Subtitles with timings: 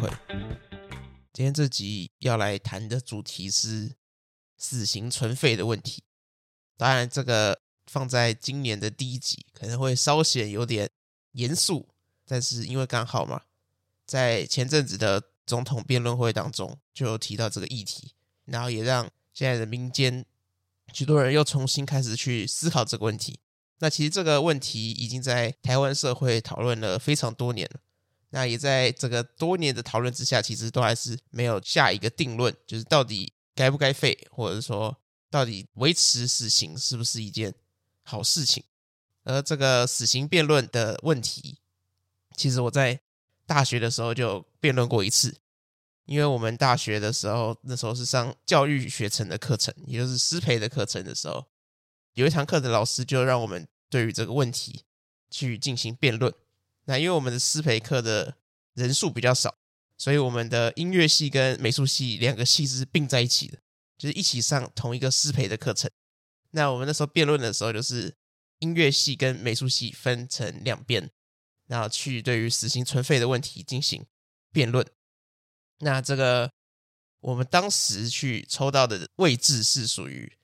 [0.00, 0.10] 奎。
[1.32, 3.96] 今天这集要来谈的主题是
[4.56, 6.02] 死刑存废的问题。
[6.78, 10.88] 当然，这个放在今年的第一集可能会稍显有点
[11.32, 11.86] 严肃，
[12.24, 13.42] 但是因为刚好嘛，
[14.06, 18.14] 在前阵子的总统辩论会当中就提到这个议题，
[18.46, 20.24] 然后也让现在的民间
[20.94, 23.38] 许多人又重新开始去思考这个问题。
[23.80, 27.80] 那其实这个问题已经在台湾社会讨论了非常多年了。
[28.30, 34.96] 那也在这个多年的讨论之下，其实都还是没有下一个定论，就是到底该不该废，或者说
[35.28, 37.52] 到底维持死刑是不是一件
[38.02, 38.62] 好事情。
[39.24, 41.58] 而这个死刑辩论的问题，
[42.36, 43.00] 其实我在
[43.46, 45.36] 大学的时候就辩论过一次，
[46.06, 51.44] 因为我们大学的时候那时候是上教育学程的课程，也就是师培的课程的时候。
[52.14, 54.84] 有一堂课的老师就让我们对于这个问题
[55.30, 56.32] 去进行辩论。
[56.90, 58.36] 那因为我们的师培课的
[58.74, 59.56] 人数比较少，
[59.96, 63.58] 所以我们的音乐系跟美术系两个系是并在一起的，
[63.96, 65.88] 就是一起上同一个师培的课程。
[66.50, 68.16] 那我们那时候辩论的时候，就是
[68.58, 71.08] 音乐系跟美术系分成两边，
[71.68, 74.04] 然后去对于死刑存废的问题进行
[74.50, 74.84] 辩论。
[75.78, 76.50] 那这个
[77.20, 80.36] 我们当时去抽到的位置是属于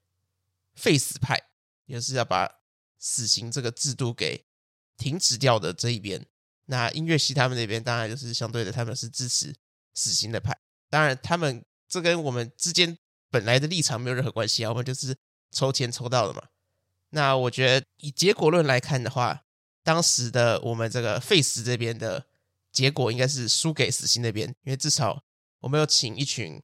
[0.75, 1.51] 废死派。
[1.87, 2.51] 也是要把
[2.99, 4.45] 死刑这个制度给
[4.97, 6.27] 停止掉的这一边，
[6.67, 9.55] 那音乐系他们那边当然就是相对的，他们是支持
[9.95, 10.57] 死刑的派。
[10.91, 12.97] 当然，他们这跟我们之间
[13.31, 15.17] 本来的立场没有任何关系啊，我们就是
[15.51, 16.43] 抽签抽到的嘛。
[17.11, 19.43] 那我觉得以结果论来看的话，
[19.83, 22.27] 当时的我们这个 face 这边的
[22.73, 25.23] 结果应该是输给死刑那边，因为至少
[25.61, 26.63] 我们有请一群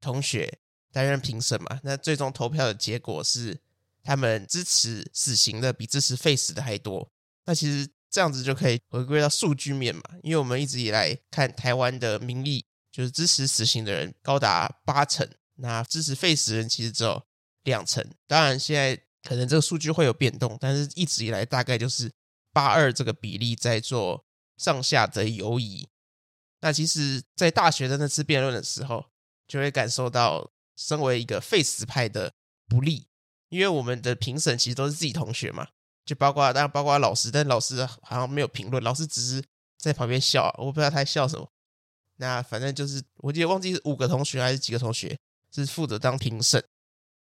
[0.00, 0.58] 同学
[0.92, 1.80] 担任评审嘛。
[1.82, 3.60] 那最终投票的结果是。
[4.04, 7.10] 他们支持死刑的比支持 face 的还多，
[7.44, 17.22] 那其实这样子就可以回归到数据面嘛，因为我们一直以来看台湾的民意，就是支持死刑的人高达八成，那支持废死人其实只有
[17.64, 18.04] 两成。
[18.26, 22.10] 当然现在可能这个数据会有变动，但是一直以来大概就是
[22.52, 24.24] 八二这个比例在做
[24.56, 25.88] 上下的游移。
[26.60, 29.04] 那其实，在大学的那次辩论的时候，
[29.46, 32.32] 就会感受到身为一个废死派的
[32.66, 33.06] 不利。
[33.48, 35.68] 因为我们的评审其实都是自己同学嘛，
[36.08, 39.44] 就包括当然包括老师，但老师好像没有评论，老师只是
[39.76, 41.52] 在旁边笑，我不知道他在笑什么。
[42.16, 45.18] 那反正就是，我记得忘记是五个同学还是几个同学
[45.52, 46.64] 是负责当评审。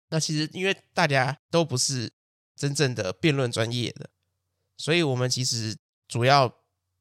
[0.10, 2.12] 那其实因为大家都不是
[2.58, 4.10] 真正的辩论专业的，
[4.76, 5.78] 所以我们其实
[6.10, 6.54] 主要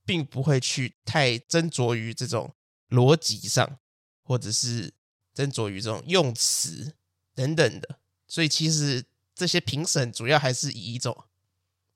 [0.06, 2.54] 并不会去太斟酌于这种
[2.90, 3.78] 逻辑上，
[4.22, 4.94] 或者是
[5.34, 6.94] 斟酌于这种用词
[7.34, 7.98] 等等的。
[8.28, 9.04] 所以其实。
[9.34, 11.24] 这些评审主要还是以一种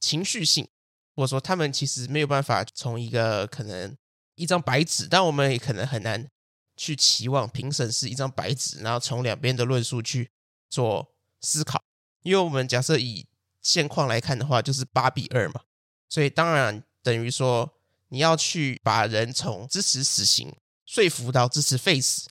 [0.07, 0.69] 情绪性，
[1.17, 3.97] 或者说他们其实没有办法从一个可能
[4.37, 6.29] 一张白纸，但我们也可能很难
[6.77, 10.31] 去期望评审是一张白纸，然后从两边的论述去
[10.71, 11.83] 做思考。
[12.23, 13.27] 因为我们假设以
[13.61, 15.63] 现况来看的话，就是八比二嘛，
[16.09, 17.75] 所以当然等于说
[18.09, 22.29] 你要去把人从支持死刑说服到支持废死，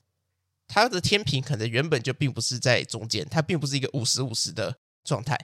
[0.68, 4.78] 他的天平可能原本就并不是在中间，它并不是一个五十五十的。
[5.08, 5.38] 状态，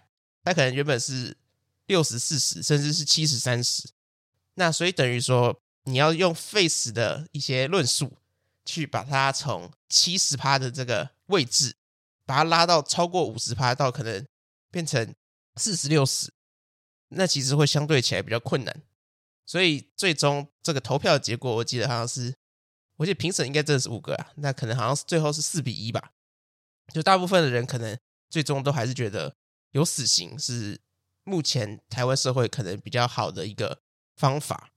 [0.44, 1.38] 它可能原本是
[1.92, 3.90] 六十四十，甚至是七十三十。
[4.54, 8.18] 那所以等于说，你要用废死的一些论述，
[8.64, 11.76] 去把它从七十趴的这个位置，
[12.26, 14.26] 把它拉到超过五十趴，到可能
[14.72, 15.14] 变成
[15.58, 16.32] 四十六十，
[17.10, 18.82] 那其实会相对起来比较困难。
[19.46, 22.34] 所以最终这个投票的结果，我记得好像是，
[22.96, 26.14] 我记得评审应该真的是五个啊，那可能好像是最后是四比一吧。
[26.94, 28.00] 就大部分的人可能
[28.30, 29.36] 最终都还是觉得。
[29.74, 30.78] 有死刑是
[31.24, 33.80] 目前台湾社会可能比较好的一个
[34.16, 34.72] 方法。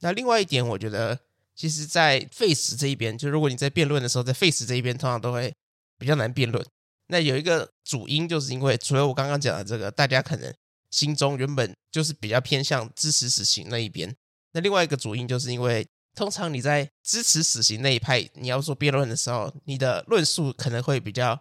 [0.00, 1.20] 那另外一点，我觉得
[1.54, 5.54] 其实，在 face 这一边，就如果你在辩论的时候，在 face 这一边，通常都会
[5.98, 6.64] 比较难辩论。
[7.08, 10.54] 那有一个主因，就是因为除了我刚刚讲的这个，大家可能
[10.90, 14.14] 心中原本就是比较偏向支持死刑那一边。
[14.52, 21.40] 那另外一个主因，就是因为通常你在支持死刑那一派，你要做辩论的时候，你的论述可能会比较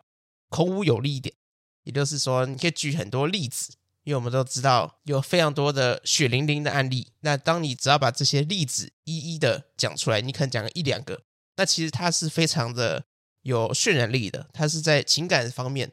[0.50, 1.36] 孔武有力一点。
[1.84, 3.74] 也就是说，你可以举很多例子，
[4.08, 7.12] 因为我们都知道有非常多的血淋淋的案例。
[7.20, 11.22] 那当你只要把这些例子一一的讲出来，你可能讲个一两个，
[11.58, 13.04] 那其实它是非常的
[13.42, 15.92] 有渲染力的，它是在情感方面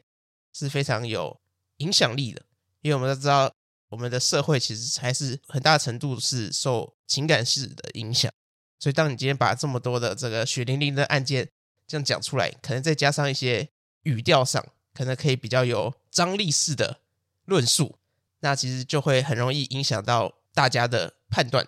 [0.53, 1.41] 是非常有
[1.77, 2.41] 影响力的。
[2.81, 3.51] 因为我们都知道，
[3.89, 8.31] 我们的社会其实还是很大程度是受情感式的影响。
[8.79, 11.49] 所以，当你今天把这么多的这个血淋淋的案件
[11.85, 13.69] 这样讲出来，可能再加上一些
[14.03, 14.65] 语调上。
[14.97, 17.01] 可能可以比较有张力式的
[17.43, 17.97] 论述，
[18.45, 21.67] 那其实就会很容易影响到大家的判断。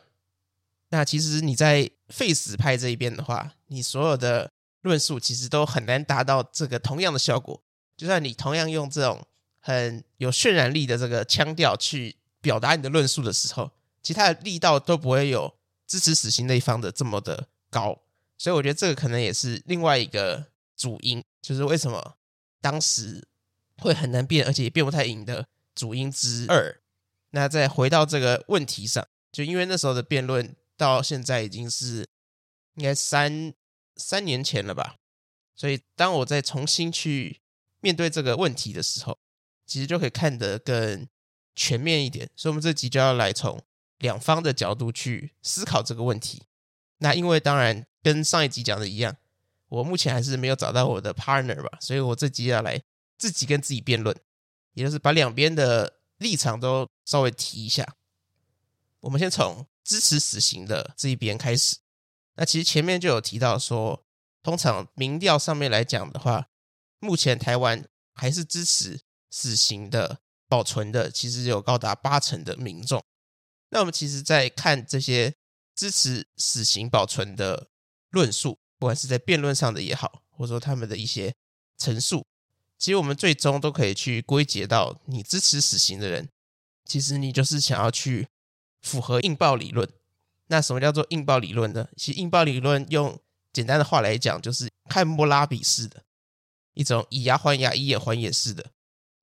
[0.89, 4.51] 那其实你在废死派这一边的话，你所有的
[4.81, 7.63] 论述其实都很难达到这个同样的效果。
[7.97, 9.25] 就算你同样用这种
[9.59, 13.71] 很有渲染力的这个腔调去表达你的论述的时候，
[14.03, 15.55] 其他的力道都不会有
[15.87, 18.03] 支持死刑那一方的这么的高。
[18.37, 20.45] 所以我觉得这个可能也是另外一个
[20.75, 22.17] 主因，就是为什么
[22.61, 23.27] 当时
[23.79, 25.47] 会很难辩，而且也辩不太赢的
[25.77, 26.81] 主因之二。
[27.29, 30.55] 那再回到这个问题上，就因为那时候的辩论。
[30.79, 32.07] 到现在已经是
[32.75, 33.51] 应该三
[33.95, 34.97] 三年前了吧，
[35.55, 37.41] 所以当我再重新去
[37.79, 39.17] 面对这个问题的时候，
[39.65, 41.07] 其实就可以看得更
[41.55, 42.29] 全面一点。
[42.35, 43.59] 所以，我们这集就要来从
[43.97, 46.43] 两方的角度去思考这个问题。
[46.99, 49.17] 那因为当然跟上一集讲的一样，
[49.69, 52.79] 我目前还是没有找到我的 partner 吧，所以我这集要来
[53.17, 54.15] 自己跟自己辩论，
[54.77, 57.95] 也就是把两边的立场都稍微提一下。
[59.01, 59.65] 我们先从。
[59.87, 61.77] 支持死刑的这一边开始，
[62.35, 64.03] 那其实前面就有提到说，
[64.43, 66.49] 通常民调上面来讲的话，
[66.99, 68.99] 目前台湾还是支持
[69.31, 70.19] 死刑的
[70.49, 73.01] 保存的，其实有高达八成的民众。
[73.69, 75.33] 那我们其实，在看这些
[75.73, 77.69] 支持死刑保存的
[78.09, 81.33] 论述，不管是在辩论上的也好，或者说他们的一些
[81.77, 82.27] 陈述，
[82.77, 86.29] 其实我们最终都可以去归结到，你支持死刑的人，
[86.85, 88.27] 其实你就是想要去。
[88.79, 89.89] 符合硬报理论，
[90.45, 91.89] 那什么叫做硬报理论呢？
[91.97, 93.19] 其实硬报理论用
[93.51, 96.03] 简单的话来讲，就是汉谟拉比式的
[96.73, 98.71] 一种以牙还牙、以眼还眼式的。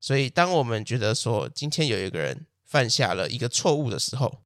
[0.01, 4.43] 所以，当我们觉得说今天有一个人犯下了一个错误的时候，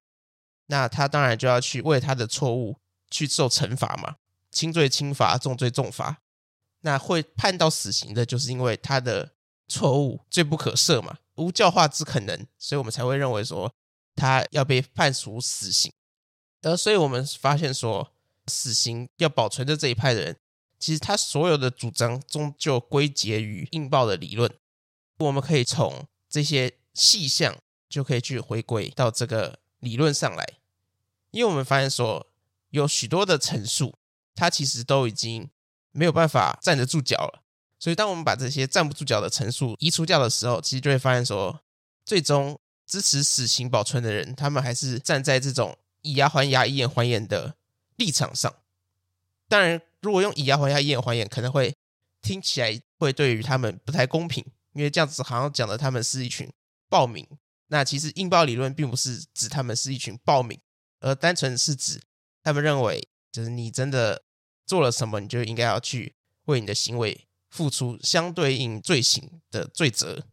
[0.66, 2.76] 那他当然就要去为他的错误
[3.10, 4.16] 去受惩罚嘛，
[4.52, 6.18] 轻罪轻罚，重罪重罚。
[6.80, 9.32] 那会判到死刑的，就是因为他的
[9.66, 13.74] 错误罪不可赦嘛，无教化之可能，所以我们才会认为说。
[14.20, 15.92] 他要被判处死刑，
[16.62, 18.12] 而所以我们发现说，
[18.48, 20.36] 死刑要保存的这一派的人，
[20.76, 24.52] 其实他所有的主张终究归结于应报的理论。
[25.18, 27.56] 我们可以从这些细项
[27.88, 30.44] 就可以去回归到这个理论上来，
[31.30, 32.26] 因为我们发现说，
[32.70, 33.94] 有许多的陈述，
[34.34, 35.48] 他其实都已经
[35.98, 37.42] 没有办法站得住脚了。
[37.78, 41.60] 所以，当我们把这些站不住脚的陈述移除掉的时候，其实就会发现说，
[42.04, 42.58] 最终。
[42.90, 47.54] 支持死刑保存的人，他们还是站在这种以牙还牙、以眼还眼的
[47.96, 48.50] 立场上。
[49.46, 51.76] 当然，如果用以牙还牙、以眼还眼，可能会
[52.22, 54.42] 听起来会对于他们不太公平，
[54.72, 56.50] 因为这样子好像讲的他们是一群
[56.88, 57.28] 暴民。
[57.66, 60.58] 那其实硬暴理论并不是指他们是一群暴民，
[61.00, 62.00] 而单纯是指
[62.42, 64.22] 他们认为，就是你真的
[64.68, 70.26] 做了什么，你就应该要去为你的行为付出相对应罪行的罪责。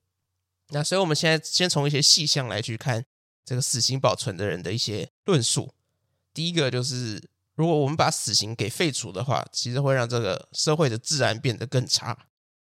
[0.70, 3.06] 那所以，我们现在先从一些细项来去看
[3.46, 5.74] 这个死刑保存的人的一些论述。
[6.34, 12.28] 第一个就是，如果我们把死刑给废除的话，其实会让这个社会的治安变得更差。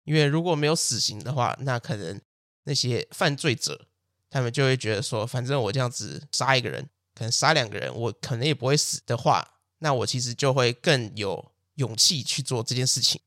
[0.04, 2.20] 因为如果没有死刑的话，那可能
[2.64, 3.88] 那些犯罪者
[4.30, 13.20] 他们就会觉得说，反正我这样子杀一个人，可能杀两个人，我可能也不会死的话，那我其实就会更有勇气去做这件事情。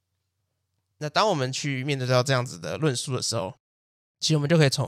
[0.97, 3.55] 那当我们去面对到这样子的论述的时候，
[4.19, 4.85] 其实我们就可以从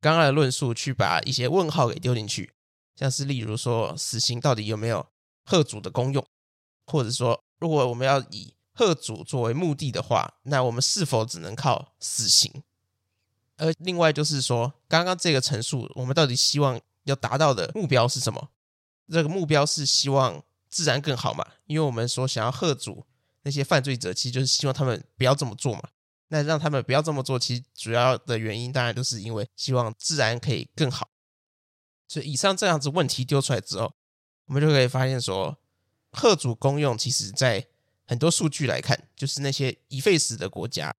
[0.00, 2.52] 刚刚的论述去把一些问号给丢进去，
[2.94, 5.06] 像是例如说，死刑到底有没有
[5.44, 6.24] 贺主的功用，
[6.86, 12.62] 或者说，如果我们要以贺主作为目的的话，那我们是否只能靠死刑？
[13.56, 18.50] 而另外就是说，刚刚这个陈述，我们到底希望要达到的目标是什么？
[19.10, 20.44] 这个目标是希望
[20.76, 21.42] 自然更好嘛？
[21.64, 23.06] 因为我们说想要吓阻
[23.44, 25.88] 那些犯罪者，其实就是希望他们不要这么做嘛。
[26.28, 31.08] 那让他们不要这么做，其实主要的原因当然都是因为希望自然可以更好。
[32.06, 33.94] 所以以上这样子问题丢出来之后，
[34.44, 35.56] 我们就可以发现说，
[36.12, 37.66] 吓阻功用其实在
[38.06, 40.94] 很多数据来看，就是那些已废死的国家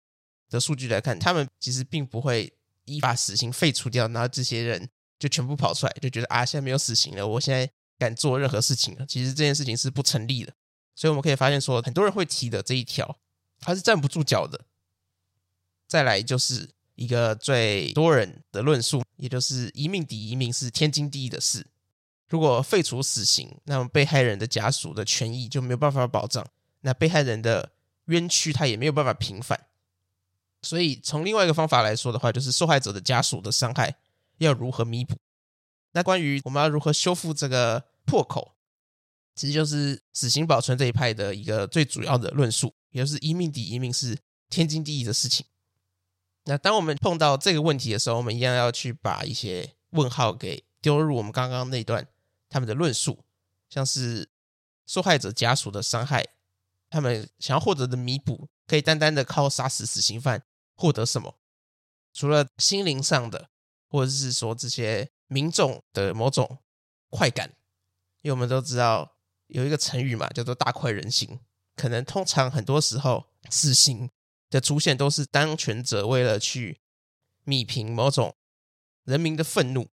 [0.49, 2.51] 的数据来看，他们其实并不会
[2.85, 9.05] 依法死刑废除掉，然后这些人就全部跑出来，就觉得啊，现在没有死刑了，我现在敢做任何事情了。
[9.05, 10.53] 其实这件事情是不成立的。
[10.95, 13.17] 所以我们可以发现说，很多人会提的这一条，
[13.59, 14.61] 它是站不住脚的。
[15.87, 21.67] 再来就是一个最多人的论述，也就是一命抵一命是天经地义的事。
[22.27, 26.45] 如果废除死刑，那么被害人的家属的权益就没有办法保障，
[26.81, 27.71] 那被害人的
[28.05, 29.67] 冤屈他也没有办法平反。
[30.63, 33.95] 所以从另外一个方法来说的话，就是受害者的家属的伤害
[34.39, 35.15] 要如何弥补？
[35.91, 38.55] 那关于我们要如何修复这个破口，
[39.35, 44.17] 其实就是死刑保存这一派的一个最主要的论述，也就是一命抵一命是
[44.49, 45.45] 天经地义的事情。
[46.45, 52.07] 那当我们碰到这个问题的时候，我们一样要去把一些问号给丢入我们刚刚那段
[52.47, 53.25] 他们的论述，
[53.69, 54.29] 像是
[54.85, 56.25] 受害者家属的伤害，
[56.89, 60.43] 他们想要获得的弥补，可以单单的靠杀死死刑犯
[60.75, 61.37] 获得什么？
[62.13, 63.49] 除了心灵上的，
[63.89, 66.59] 或者是说这些民众的某种
[67.09, 67.53] 快感，
[68.21, 69.15] 因为我们都知道
[69.47, 71.39] 有一个成语嘛，叫做“大快人心”。
[71.75, 74.09] 可能通常很多时候，死刑
[74.49, 76.79] 的出现都是当权者为了去
[77.45, 78.35] 弭平某种
[79.03, 79.89] 人民的愤怒，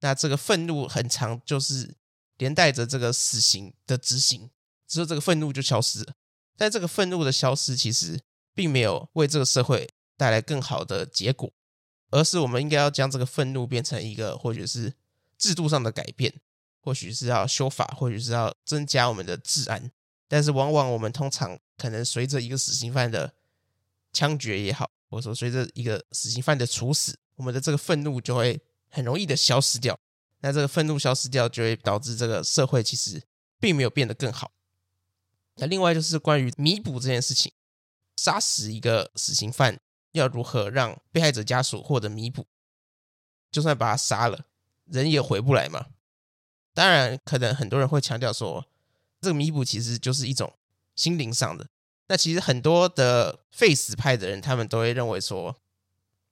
[0.00, 1.96] 那这个愤怒很长就是
[2.38, 4.50] 连带着这个死刑的执行，
[4.88, 6.14] 之后这个愤怒就消失了。
[6.56, 8.20] 但这个愤怒的消失，其实
[8.54, 11.52] 并没有为这个社会带来更好的结果，
[12.10, 14.92] 而是我们应该要将这个愤怒变成一个，或许是
[15.38, 16.40] 制度上的改变，
[16.80, 19.90] 或许是要修法，或许是要增加我们的治安。
[20.28, 23.34] 但是，往往我们通常可能随着一个死刑犯的
[24.12, 29.98] 枪决也好，或者说随着一个死刑犯的处死，我们的这个愤怒就会很容易的消失掉。
[30.40, 33.22] 那这个愤怒消失掉，就会导致这个社会其实
[33.58, 34.52] 并没有变得更好。
[35.56, 37.52] 那另外就是关于弥补这件事情，
[38.16, 39.80] 杀死一个死刑犯
[40.12, 42.46] 要如何让被害者家属获得弥补？
[43.50, 44.46] 就算把他杀了，
[44.84, 45.86] 人也回不来嘛。
[46.72, 48.66] 当然，可能很多人会强调说。
[49.22, 50.54] 这个弥补其实就是一种
[50.96, 51.68] 心灵上的。
[52.06, 55.60] 那其实很多的废死派的人，他们都会认为说，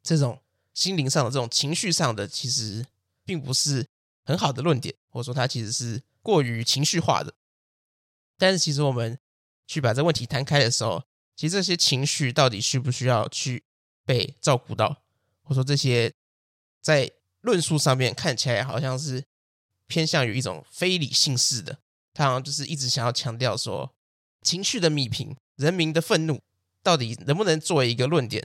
[0.03, 0.41] 这种
[0.73, 2.87] 心灵上的、这种情绪上的，其实
[3.27, 3.87] 并不是
[4.25, 7.35] 很好的论点，或者说它其实是过于情绪化的。
[8.39, 9.19] 但是，其实我们
[9.67, 11.05] 去把这问题摊开的时候，
[11.37, 13.65] 其实这些情绪到底需不需要去
[14.09, 15.03] 被照顾到，
[15.43, 16.11] 或者说这些
[16.81, 17.11] 在
[17.43, 19.23] 论述上面看起来好像是
[19.87, 21.79] 偏向于一种非理性式的。
[22.15, 23.95] 他好像就是一直想要强调说，
[24.41, 26.41] 情绪的弭平、人民的愤怒，
[26.83, 28.43] 到底能不能作为一个论点？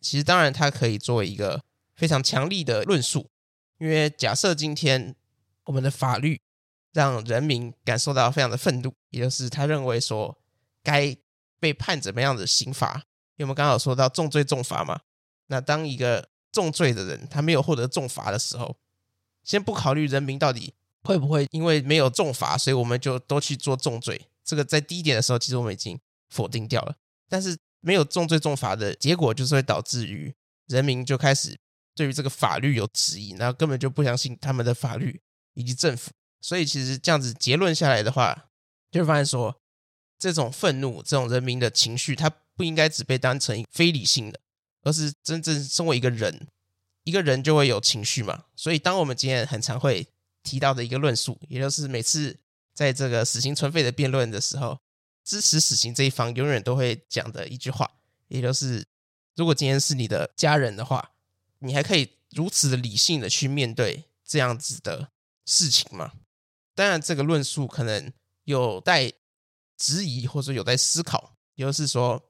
[0.00, 1.62] 其实，当然，它可以作为一个
[1.94, 3.30] 非常强力的论述。
[3.78, 5.14] 因为假设今天
[5.66, 6.40] 我们的法律
[6.92, 10.36] 让人民感受到非常的愤怒，也就是他认为说
[10.82, 11.16] 该
[11.60, 13.04] 被判怎么样的刑罚。
[13.36, 15.00] 因为我们刚好说到重罪重罚嘛，
[15.46, 18.76] 那当一个重罪的人他没有获得重罚的时候，
[19.44, 20.74] 先不考虑人民到底。
[21.04, 24.28] 会不会因为没有重罚，所以我们就都去做重罪？
[24.42, 25.96] 这个在第一点的时候，其实我们已经
[26.30, 26.96] 否定掉了。
[27.28, 30.34] 但是没有重罪重罚的结果，就是会导致于
[30.66, 31.56] 人民就开始
[31.94, 35.20] 对于这个法律有质疑，然后根本就不相信他们的法律
[35.54, 36.10] 以及政府。
[36.40, 38.48] 所以其实这样子结论下来的话，
[38.90, 39.60] 就会发现说，
[40.18, 44.40] 这种愤怒、这种人民的情绪，它不应该只被当成非理性的，
[44.82, 46.48] 而是真正身为一个人，
[47.04, 48.46] 一个人就会有情绪嘛。
[48.56, 50.08] 所以当我们今天很常会。
[50.46, 52.38] 提到的一个论述，也就是每次
[52.72, 54.78] 在这个死刑存废的辩论的时候，
[55.24, 57.90] 支持死刑这一方永远都会讲的一句话，
[58.28, 58.86] 也就是
[59.34, 61.10] 如果今天是你的家人的话，
[61.58, 65.08] 你还可以如此理性的去面对这样子的
[65.46, 66.12] 事情吗？
[66.76, 68.12] 当然，这个论述可能
[68.44, 69.12] 有待
[69.76, 71.36] 质疑，或者有待思考。
[71.56, 72.22] 也就是说，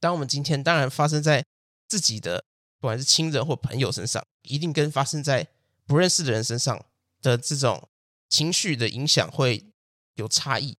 [0.00, 1.44] 当我们今天当然发生在
[1.86, 2.44] 自己的
[2.78, 5.48] 不管是亲人或朋友身上，一定跟发生在
[5.86, 6.84] 不认识的人身上。
[7.20, 7.88] 的这种
[8.28, 9.72] 情绪的影响会
[10.14, 10.78] 有差异，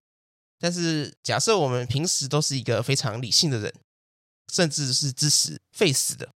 [0.58, 3.74] 但是假设我们平时都是一个非常理性的人，
[4.48, 6.34] 甚至是支持废死的，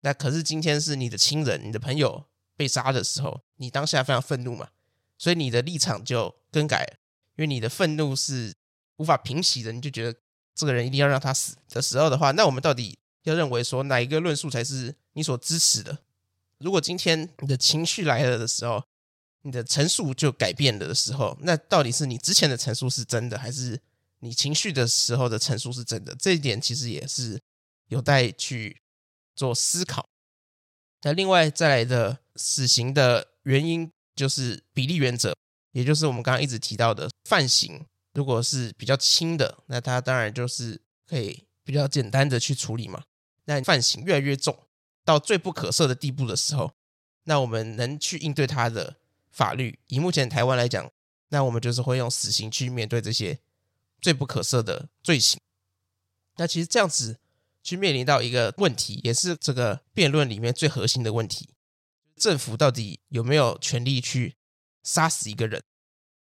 [0.00, 2.24] 那可是今天是你的亲人、你的朋友
[2.56, 4.70] 被杀的时候，你当下非常愤怒嘛，
[5.18, 6.96] 所以你的立场就更改了，
[7.36, 8.54] 因为你的愤怒是
[8.96, 10.18] 无法平息的，你就觉得
[10.54, 15.98] 这个人一定要让他死的时候的话，那我们到底要认为说哪一个论述才是你所支持的？
[16.58, 18.82] 如果今天你的情绪来了的时候，
[19.42, 23.80] 你的陈述就改变了的时候，那到底是你之前的陈述是真的，还是
[24.20, 26.14] 你情绪的时候的陈述是真的？
[26.14, 27.38] 这一点其实也是
[27.88, 28.80] 有待去
[29.34, 30.06] 做思考。
[31.02, 35.36] 那另外再来的死刑的原因就是比例原则，
[35.72, 37.84] 也就是我们刚刚一直提到的犯刑，
[38.14, 43.04] 如果是比较轻的，那它当然就是可以比较简单的去处理嘛。
[43.44, 44.58] 那犯刑越来越重，
[45.04, 46.72] 到罪不可赦的地步的时候，
[47.24, 48.96] 那我们能去应对它的。
[49.34, 50.88] 法律以目前台湾来讲，
[51.30, 53.40] 那我们就是会用死刑去面对这些
[54.00, 55.40] 罪不可赦的罪行。
[56.36, 57.18] 那其实这样子
[57.60, 61.48] 去面临到一个问题，也是这个辩论里面最核心的问题：
[62.14, 64.36] 政府到底有没有权利去
[64.84, 65.60] 杀死一个人？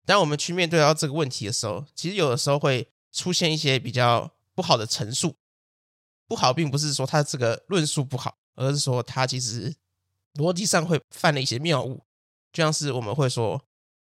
[0.06, 5.36] 当我们去面对到这个问题的时候，其实有的时候会出现一些比较不好的陈述。
[6.28, 9.76] 不好，并不是说他这个论述不好，而是说他其实
[10.36, 12.04] 逻辑上会犯了一些谬误。
[12.52, 13.64] 就像是我们会说，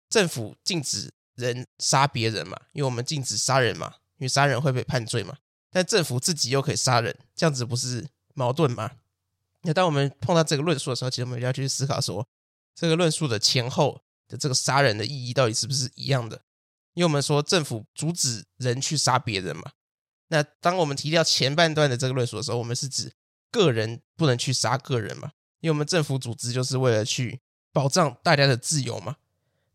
[0.08, 5.36] 政府禁止人杀别人嘛，因为我们禁止杀人嘛，因为杀人会被判罪嘛。
[5.70, 8.90] 但政府自己又可以杀人，这样子不是矛盾吗？
[9.62, 12.26] 那当我们碰到这个论述的时候，其实我们要去思考说，
[12.74, 16.40] 这个论述的前后的这个杀人的意义到底是不是一样的？
[16.94, 19.72] 因为我们说政府阻止人去杀别人嘛。
[20.28, 23.12] 那当我们提到前半段的这个论述的时候，我们是指
[23.50, 25.32] 个人不能去杀个人嘛？
[25.60, 27.40] 因为我们政府组织就是为了去
[27.72, 29.16] 保障大家的自由嘛。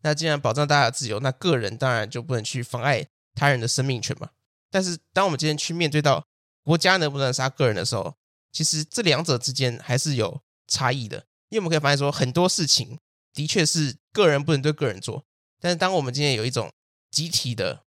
[0.00, 4.30] 那既然保障大家的自由，那个人当然就不能去妨碍他人的生命权嘛。
[4.70, 6.26] 但是当我们今天去面对到
[6.62, 8.14] 国家能不能杀个人的时候，
[8.50, 11.26] 其实这两者之间还是有差异的。
[11.48, 12.98] 因为我们可以发现说，很多事情
[13.36, 15.24] 的确是个人不能对个人做，
[15.60, 16.72] 但是当我们今天有一种
[17.12, 17.84] 集体的。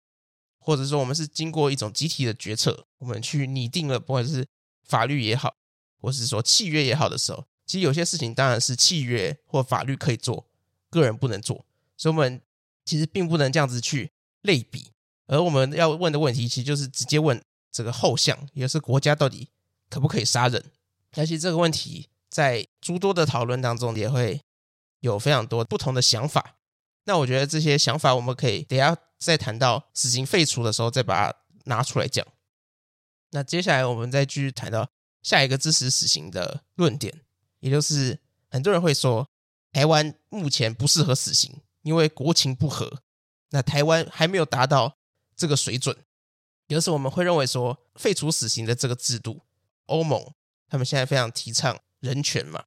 [0.59, 4.45] 或者说，我们是经过一种集体的决策，我们去拟定了，不管是
[4.83, 5.55] 法律也好，
[6.01, 10.45] 或是说契约也好的时候，其实有些事情当然是契约或法律可以做，
[10.89, 11.65] 个人不能做。
[11.95, 12.41] 所以，我们
[12.83, 14.11] 其实并不能这样子去
[14.41, 14.91] 类比。
[15.27, 19.47] 而我们要问的问题，其实就是直接问这个后项，也是国家到底
[19.89, 20.65] 可不可以杀人？
[21.13, 24.41] 而且这个问题在诸多的讨论当中，也会
[24.99, 26.55] 有非常多不同的想法。
[27.05, 32.25] 那我觉得这些想法，我们可以等下再谈到死刑废除的时候，再把它拿出来讲。
[33.31, 34.89] 那接下来我们再继续谈到
[35.21, 37.21] 下一个支持死刑的论点，
[37.59, 39.29] 也就是很多人会说，
[39.71, 43.01] 台湾目前不适合死刑，因为国情不合。
[43.51, 44.97] 那台湾还没有达到
[45.35, 45.97] 这个水准。
[46.67, 49.41] 有时我们会认为说，废除死刑的这个制度，
[49.85, 50.33] 欧盟
[50.67, 52.65] 他们现在非常提倡人权嘛，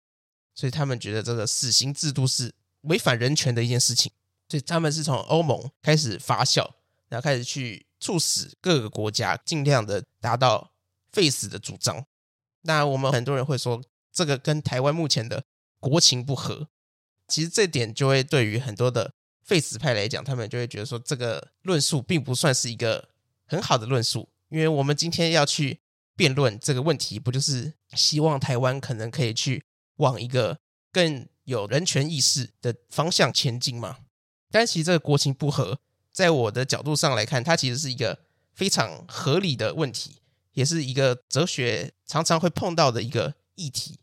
[0.54, 4.12] 所以他们觉得这个死刑制度是违反人权的一件事情。
[4.49, 6.69] 所以他们是从欧盟开始发酵，
[7.09, 10.73] 然后开始去促使各个国家尽量的达到
[11.12, 12.04] 废死的主张。
[12.62, 13.80] 那我们很多人会说，
[14.12, 15.45] 这个跟台湾目前的
[15.78, 16.69] 国情不合。
[17.28, 19.14] 其实这点就会对于很多的
[19.45, 23.09] 废死派来讲，他们就会觉得说，这个论述并不算是一个
[23.47, 24.28] 很好的论述。
[24.49, 25.78] 因为我们今天要去
[26.16, 29.64] 辩论这个问题，不就是希望台湾可能可以去
[30.00, 30.59] 往一个
[30.90, 33.99] 更有人权意识的方向前进嘛？
[34.50, 35.78] 但其实这个国情不合，
[36.10, 38.19] 在我的角度上来看，它其实是一个
[38.52, 40.17] 非常合理的问题，
[40.52, 44.00] 也是一个哲学常常会碰到的一个议题。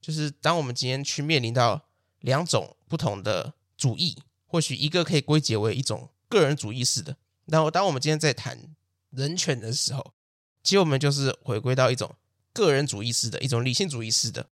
[0.00, 1.88] 就是当我们今天去面临到
[2.20, 8.76] 两种不同的主义，或许一个可以归结为一种个人主义式的，然后当我们今天在谈
[9.10, 10.14] 人权的时候，
[10.62, 12.14] 其实我们就是回归到一种
[12.52, 14.48] 个人主义式的一种理性主义式的。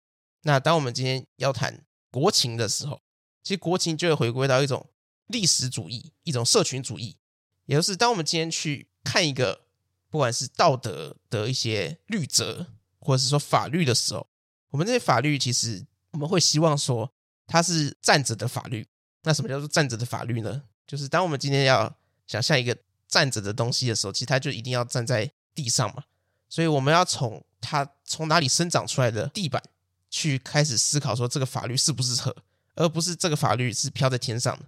[0.46, 3.02] 那当我们今天要谈国情的时候，
[3.44, 4.90] 其实国情就会回归到一种。
[5.28, 7.18] 历史主义，一种社群主义，
[7.66, 9.66] 也就是当我们今天去看一个
[10.12, 12.68] 不管是道德的一些律则，
[13.00, 14.28] 或者是说法律的时候，
[14.70, 17.12] 我们这些法律其实我们会希望说
[17.48, 18.88] 它是站着的法律。
[19.24, 20.62] 那什么叫做站着的法律呢？
[20.86, 22.78] 就是当我们今天要想象一个
[23.08, 26.04] 站着的东西的时候，其实它就一定要站在地上嘛。
[26.48, 29.64] 所以我们要从它从哪里生长出来的地板
[30.16, 32.34] 去开始思考说这个法律适不适合，
[32.76, 34.66] 而不是这个法律是飘在天上的。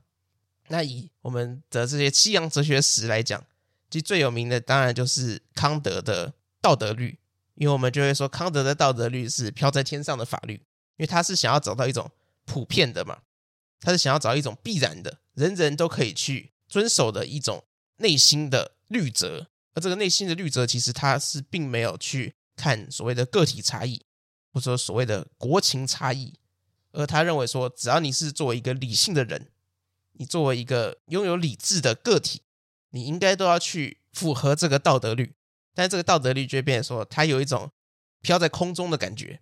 [0.68, 3.42] 那以我们的这些西洋哲学史来讲，
[3.90, 7.18] 其实最有名的当然就是康德的道德律，
[7.56, 10.56] 因为我们就会说康德的道德律是飘在天上的法律，
[10.98, 12.12] 因为他是想要找到一种
[12.44, 13.20] 普遍的嘛，
[13.80, 17.64] 他是想要找一种必然的，人人都可以去遵守的一种
[18.00, 24.02] 内心的律则，而这个内心的律则其实他是并没有去看所谓的个体差异，
[24.52, 26.34] 或者所谓的国情差异，
[26.92, 29.50] 而他认为说，只要你是作为一个理性的人。
[30.20, 32.42] 你作为一个拥有理智的个体，
[32.90, 35.36] 你应该都要去符合这个道德律，
[35.76, 37.72] 但这个道德律就变成说，它有一种
[38.24, 39.42] 飘在空中的感觉。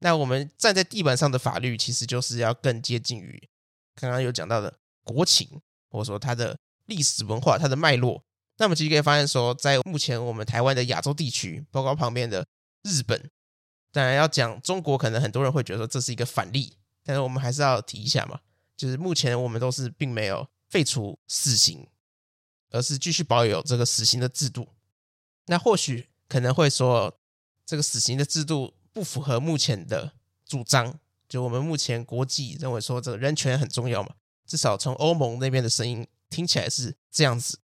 [0.00, 3.48] 那我们站在地板上的法律，其实就是要更接近于
[3.94, 8.24] 刚刚有讲到的国情，或者说它的历史文化、它的脉络。
[8.56, 12.44] 那么其实可以发现说，在目前我们台湾的亚洲地区，包括旁边的
[12.82, 13.30] 日本，
[13.92, 18.40] 当然要讲中国，可能很多人会觉得说这是一个反例，但是我们还是要提一下嘛。
[18.74, 21.86] 就是目前我们都是并没有废除死刑，
[22.70, 24.66] 而是继续保有这个死刑的制度。
[25.46, 27.16] 那或许可能会说，
[27.66, 30.12] 这个死刑的制度不符合目前的
[30.44, 30.98] 主张。
[31.28, 34.14] 就我们目前国际认为说，这个人权很重要嘛，
[34.46, 37.58] 至少从欧盟那边的声音听起来是这样子。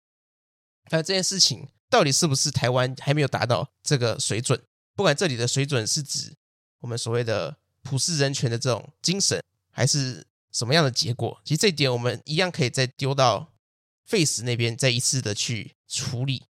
[0.88, 4.62] 但这件事情到底是不是台湾还没有达到这个水准？
[4.98, 6.34] 不管这里的水准是指
[6.80, 11.40] 我们所谓的普世人权的这种精神，还是什么样的结果？
[11.44, 13.52] 其实这一点我们一样可以再丢到
[14.04, 16.46] 废死那边，再一次的去处理。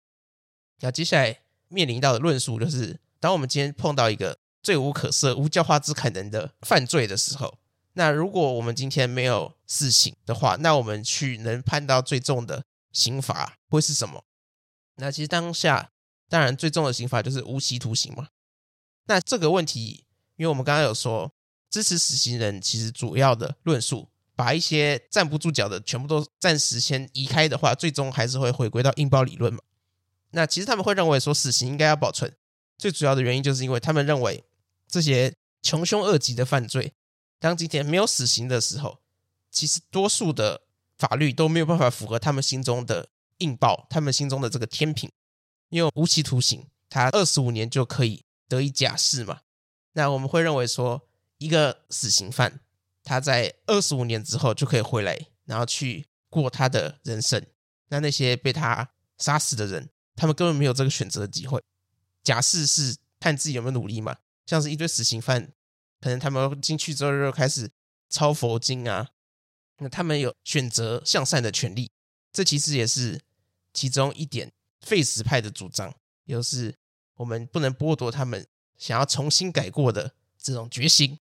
[0.80, 7.58] 那接下来面临到的论述就是：当我们今天碰到一个罪无可赦、无教化之可能的犯罪的时候，
[7.92, 14.24] 那如果我们今天没有死刑的话，那我们去能判到最重的刑罚会是什么？
[14.94, 15.90] 那其实当下
[16.30, 18.28] 当然最重的刑罚就是无期徒刑嘛。
[19.08, 20.04] 那这个问题，
[20.36, 21.32] 因为我们刚刚有说。
[21.70, 29.60] 支持死刑人其实主要的论述把一些站不住脚的全部都暂时先移开的话，最终还是会回归到硬报理论嘛。
[30.30, 32.34] 那其实他们会认为说死刑应该要保存，
[32.78, 34.42] 最主要的原因就是因为他们认为
[34.88, 36.94] 这些穷凶恶极的犯罪，
[37.38, 39.00] 当今天没有死刑的时候，
[39.50, 40.62] 其实多数的
[40.96, 45.12] 法律都没有办法符合他们心中的硬报，他们心中的这个天平。
[45.68, 49.42] 因为无期徒刑，他二十五年就可以得以假释嘛。
[49.92, 51.08] 那我们会认为说，
[51.38, 52.60] 一个死刑犯，
[53.04, 57.44] 他在二十五年之后就可以回来，然后去过他的人生。
[57.88, 61.62] 那那些被他杀死的人，他们根本没有这个选择的机会。
[62.22, 64.16] 假释是看自己有没有努力嘛。
[64.46, 65.52] 像是一堆死刑犯，
[66.00, 67.70] 可能他们进去之后就开始
[68.08, 69.10] 抄佛经啊，
[69.78, 71.90] 那他们有选择向善的权利。
[72.32, 73.20] 这其实也是
[73.72, 74.52] 其中一点。
[74.80, 75.92] 废死派的主张，
[76.24, 76.72] 也就是
[77.18, 78.46] 我们不能剥夺他们
[78.78, 81.18] 想要重新改过的这种决心。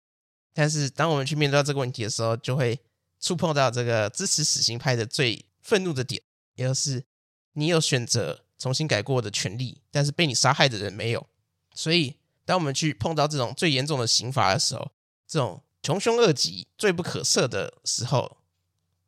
[0.55, 2.81] 但是，当我们去面对这个问题的时候，就会
[3.20, 6.20] 触碰到这个支持死刑派的最愤怒的点，
[6.55, 7.05] 也就是
[7.53, 11.26] 你有选择重新改过的权利，但是被你杀害的人没有。
[11.74, 14.90] 所以，当我们去碰到这种最严重的刑罚的时候，
[15.26, 18.38] 这种穷凶恶极、罪不可赦的时候，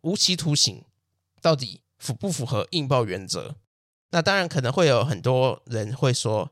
[0.02, 0.84] 无期徒刑
[1.40, 3.56] 到底符不符合应报原则？
[4.10, 6.51] 那当然可能会有很多人会说，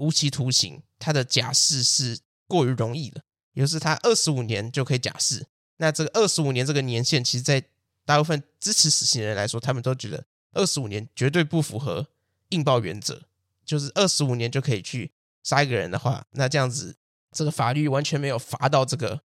[0.00, 5.46] 无期徒刑他的假释是过于容易的，也就是他二十五年就可以假释。
[5.76, 7.62] 那这个二十五年这个年限，其实，在
[8.04, 12.08] 大部分支持死刑人来说，他们都觉得二十五年绝对不符合
[12.48, 13.22] 硬报原则。
[13.64, 15.12] 就是二十五年就可以去
[15.44, 16.96] 杀一个人的话，那这样子
[17.30, 19.20] 这个法律完全没有罚到这个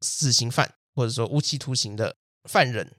[0.00, 2.92] 死刑犯或者说无期徒刑的犯人。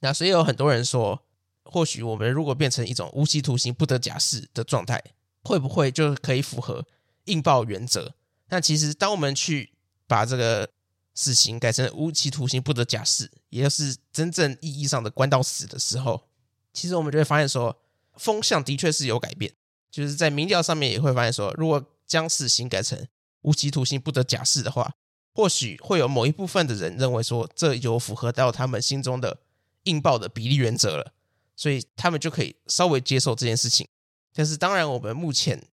[0.00, 1.22] 那所以有很多人说。
[1.66, 5.02] 或许我们如果变成一种无期徒刑不得假释的状态，
[5.44, 6.84] 会不会就可以符合
[7.26, 8.14] 硬报原则？
[8.48, 9.72] 那其实当我们去
[10.06, 10.68] 把这个
[11.14, 16.28] 死刑改成无期徒刑不得假释，也就是真正意义上的关到死的时候，
[16.72, 17.78] 其实我们就会发现说，
[18.16, 19.52] 风向的确是有改变。
[19.90, 23.06] 就是在民调上面也会发现说，如果将死刑改成
[23.42, 24.94] 无期徒刑不得假释的话，
[25.32, 29.38] 或许会有某一部分的人认为说，这有符合到他们心中的
[29.84, 31.12] 硬报的比例原则了。
[31.56, 33.86] 所以他们就可以稍微接受这件事情，
[34.34, 35.68] 但是当然，我们目前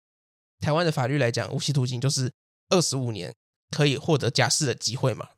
[0.60, 2.32] 台湾的法律来讲，无期徒刑就是
[2.67, 3.34] 二十五年
[3.72, 5.30] 可以获得假释的机会嘛。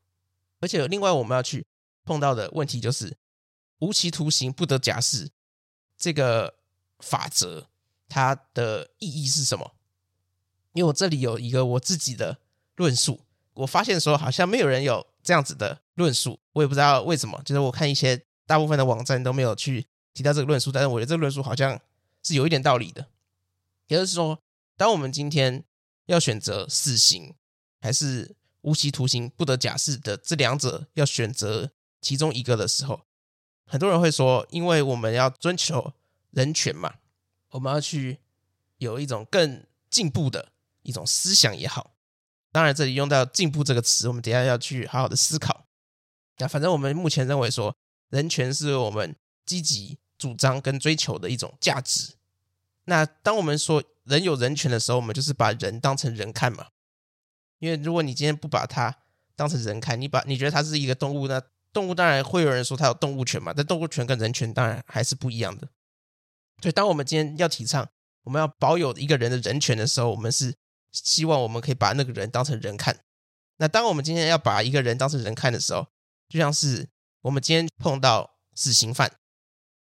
[0.60, 1.66] 而且另外我们要去
[2.04, 3.16] 碰到的问题就是，
[3.80, 5.30] 无期徒刑不得假释
[5.98, 6.56] 这个
[7.00, 7.68] 法则，
[8.10, 9.76] 它的意义是什么？
[10.74, 12.40] 因为我这里有一个我自己的
[12.76, 13.22] 论述，
[13.54, 19.86] 我发现说好像没有人有这样子的论述，我也不知道为什么，就是我看一些大部分的网站都没有去。
[20.14, 21.80] 提到这个论述，但是我觉得这个论述好像
[22.24, 23.10] 是有一点道理的。
[23.88, 24.42] 也就是说，
[24.78, 25.64] 当我们今天
[26.06, 27.36] 要选择死刑
[27.80, 33.02] 还是无期徒刑不得假释的这两者要选择其中一个的时候，
[33.66, 35.94] 很多人会说，因为我们要追求
[36.32, 36.96] 人权嘛，
[37.50, 38.20] 我们要去
[38.78, 40.52] 有一种更进步的
[40.84, 41.96] 一种思想也好。
[42.54, 45.66] 当然，这里用到“进步”这个词，我们等下要去好好的思考。
[46.38, 47.78] 那反正我们目前认为说，
[48.10, 52.14] 人权是我们积极主张跟追求的一种价值。
[52.86, 56.68] 那当我们说人有人权的时候，我们就是把人当成人看嘛。
[57.58, 58.96] 因为如果你今天不把它
[59.36, 61.42] 当成人看，你把你觉得它是一个动物，那
[61.74, 63.52] 动物当然会有人说它有动物权嘛。
[63.52, 65.68] 但动物权跟人权当然还是不一样的。
[66.62, 67.90] 所以当我们今天要提倡
[68.24, 70.54] 我们要保有一个人的人权的时候，我们是
[70.92, 73.00] 希望我们可以把那个人当成人看。
[73.58, 75.88] 那当我们今天要把一个人当成人看的时候，
[76.30, 76.90] 就像是
[77.22, 79.12] 我们今天碰到死刑犯。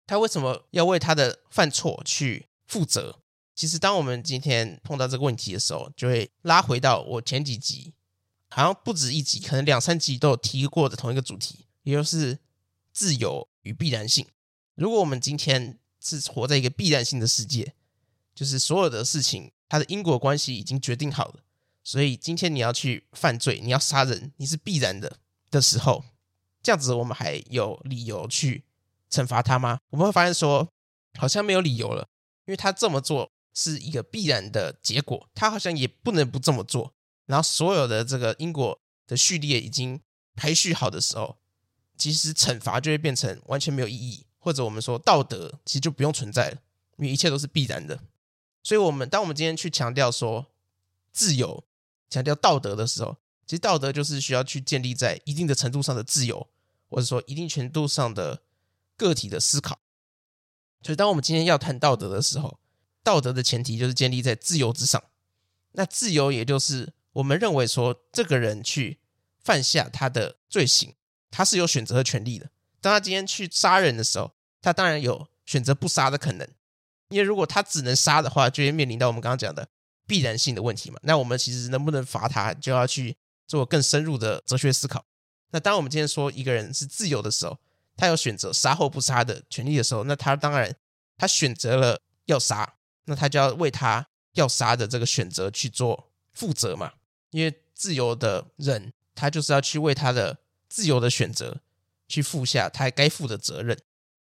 [0.07, 3.19] 他为什么要为他的犯错去负责？
[3.55, 7.93] 其实，当我们今天碰到这个问题的时候，就会拉回到我前几集，
[8.49, 12.37] 好像不止一集，可能两三集都有提过的同一个主题，也就是
[12.91, 14.27] 自由与必然性。
[14.75, 17.73] 如果我们今天是活在一个必然性的世界，
[18.35, 21.39] 就是所有的事情它的因果关系已经决定好了，
[21.81, 25.17] 所以今天你要去犯罪，你要杀人，你是必然的
[25.49, 26.03] 的时候，
[26.61, 28.64] 这样子我们还有理由去。
[29.15, 29.79] 惩罚他吗？
[29.91, 30.67] 我们会发现说，
[31.17, 32.07] 好像没有理由了，
[32.45, 36.93] 因为他这么做是一个必然的结果，他好像也不能不这么做。
[37.25, 40.01] 然后所有的这个因果的序列已经
[40.35, 41.37] 排序好的时候，
[41.97, 46.57] 其实惩罚就会变成完全没有意义，或者我们说道德其实就不用存在了，
[46.97, 47.97] 因为一切都是必然的。
[48.61, 50.47] 所以，我们当我们今天去强调说
[51.13, 51.63] 自由、
[52.09, 53.15] 强调道德的时候，
[53.47, 56.47] 其实道德就是需要去建立在一定的程度上的自由，
[56.89, 58.41] 或者说一定程度上的。
[58.97, 59.79] 个体的思考，
[60.81, 62.59] 所以当我们今天要谈道德的时候，
[63.03, 65.03] 道德的前提就是建立在自由之上。
[65.73, 68.99] 那自由也就是我们认为说，这个人去
[69.39, 70.95] 犯下他的罪行，
[71.29, 72.49] 他是有选择的权利的。
[72.79, 74.31] 当他今天去杀人的时候，
[74.61, 76.47] 他当然有选择不杀的可能。
[77.09, 79.67] 因为如果他只能杀的话，就会面临到我们刚刚讲的
[80.07, 80.99] 必然性的问题嘛。
[81.03, 85.05] 那我们其实能不能罚他，就要去做更深入的哲学思考。
[85.51, 87.59] 那当我们今天说一个人是自由的时候，
[87.95, 90.75] 他有选择杀或不杀的权利的时候，那他当然
[91.17, 96.93] 他选择了要杀，那他就要为他要杀的这个选择去做负责嘛。
[97.31, 100.37] 因为自由的人，他就是要去为他的
[100.69, 101.61] 自由的选择
[102.07, 103.77] 去负下他该负的责任。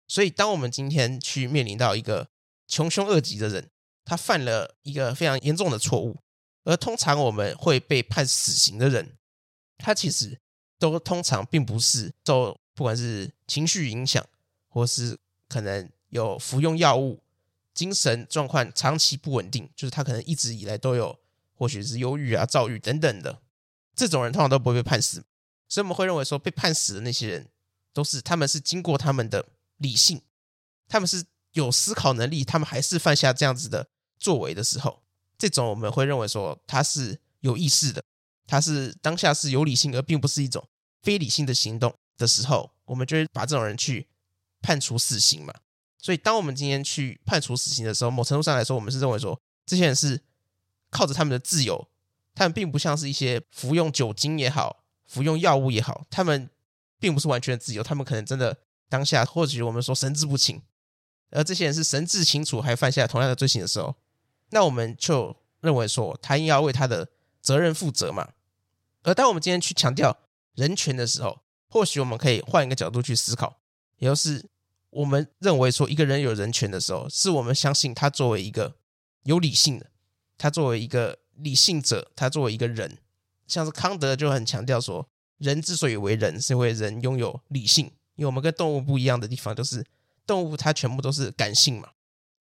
[0.09, 2.29] 所以，当我们今天去面临到一个
[2.69, 3.71] 穷凶恶极的人，
[4.05, 6.19] 他犯了一个非常严重的错误，
[6.65, 9.17] 而通常我们会被判死刑的人，
[9.79, 10.39] 他其实
[10.79, 14.25] 都通常并不是受不管是情绪影响，
[14.69, 17.21] 或是可能有服用药物、
[17.75, 21.19] 精神状况长期不稳定，就是他可能一直以来都有，
[21.55, 23.41] 或许是忧郁啊、躁郁等等的，
[23.95, 25.25] 这种人通常都不会被判死，
[25.69, 27.49] 所以我们会认为说，被判死的那些人，
[27.93, 29.47] 都是他们是经过他们的
[29.79, 30.23] 理性，
[30.89, 31.25] 他们是。
[31.55, 33.87] 有思考能力，他们还是犯下这样子的
[34.19, 35.03] 作为的时候，
[35.37, 38.03] 这种我们会认为说他是有意识的，
[38.47, 40.67] 他是当下是有理性，而并不是一种
[41.03, 44.09] 非理性的行动的时候，我们就会把这种人去
[44.63, 45.53] 判处死刑嘛。
[45.99, 50.21] 所以，当我们今天去判处死刑的时候，某程度上来说，我们是认为说这些人是
[50.91, 51.89] 靠着他们的自由，
[52.35, 56.51] 他们并不像是一些服用酒精也好，服用药物也好，他们
[56.99, 58.59] 并不是完全的自由，他们可能真的
[58.89, 60.63] 当下或许我们说神志不清。
[61.31, 63.95] 而这些人是神志清楚，还犯下同样的罪行的时候，
[64.51, 67.09] 那我们就认为说他应该要为他的
[67.41, 68.33] 责任负责嘛。
[69.05, 70.19] 而当我们今天去强调
[70.55, 71.42] 人权的时候，
[71.73, 73.59] 或许我们可以换一个角度去思考，
[73.97, 74.45] 也就是
[74.91, 78.77] 我们认为说一个人有人权的时候，是我们相信他作为一个
[79.23, 79.87] 有理性的，
[80.37, 82.99] 他作为一个理性者，他作为一个人，
[83.47, 85.09] 像是康德就很强调说，
[85.39, 89.85] 人之所以为人，是因为人拥有理性，因为我们跟动物不一样的地方就是。
[90.25, 91.89] 动物它全部都是感性嘛，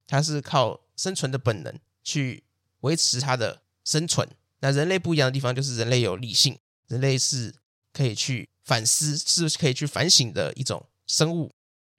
[0.06, 2.44] 它是靠生存的本能去
[2.82, 4.30] 维持它的生存。
[4.60, 7.56] 那人类不一样的地方就是人类有理性，人类是
[7.92, 11.52] 可以去反思，是可以去反省的一种生物。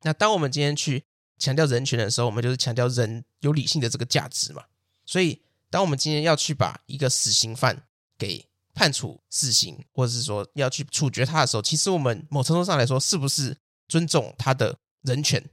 [0.02, 1.04] 那当我们今天去
[1.38, 4.64] 强调人权的时候，我们就是强调人有理性的这个价值嘛。
[5.04, 7.84] 所以，当我们今天要去把一个死刑犯
[8.16, 13.56] 给判处死刑，或者是说要去处决他的时候，其实我们某程度上来说，是不是
[13.88, 15.44] 尊重他的人权？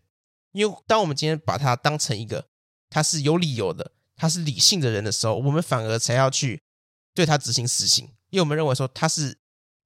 [0.51, 2.47] 因为当我们今天把他当成一个
[2.89, 6.61] 他是有理由的，他是理性的人的时候，我们反而才要去
[7.13, 9.37] 对他执行死刑，因为我们认为说他是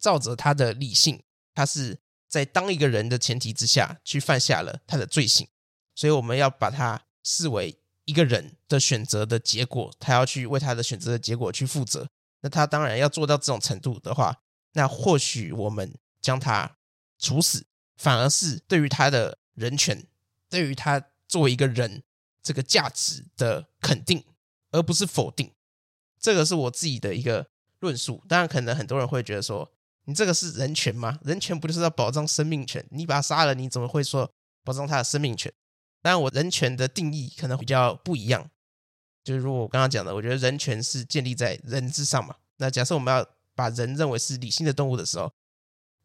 [0.03, 5.47] 照着他的理性，他是在当一个人的前提之下去犯下了他的罪行，
[5.95, 12.09] 所以我们要把他视为一个人的选择的结果，他要去为他的选择的结果去负责。
[12.41, 14.41] 那他当然要做到这种程度的话，
[14.73, 16.75] 那或许我们将他
[17.17, 20.05] 处死，反而是对于他的人权。
[20.49, 22.03] 对于他作为一个人
[22.43, 24.25] 这个价值的肯定，
[24.71, 25.53] 而不是否定，
[26.19, 27.47] 这个是我自己的一个
[27.79, 28.21] 论述。
[28.27, 29.71] 当然，可能很多人会觉得说，
[30.05, 31.19] 你这个是人权吗？
[31.23, 32.85] 人权不就是要保障生命权？
[32.91, 34.29] 你把他杀了，你怎么会说
[34.63, 35.51] 保障他的生命权？
[36.01, 38.49] 当然，我人权的定义可能比较不一样。
[39.23, 42.35] 就是如果我刚刚讲的，我觉得人权是建立在人之上嘛。
[42.57, 45.31] 那假设我们要把人认为是理性的动物的时候，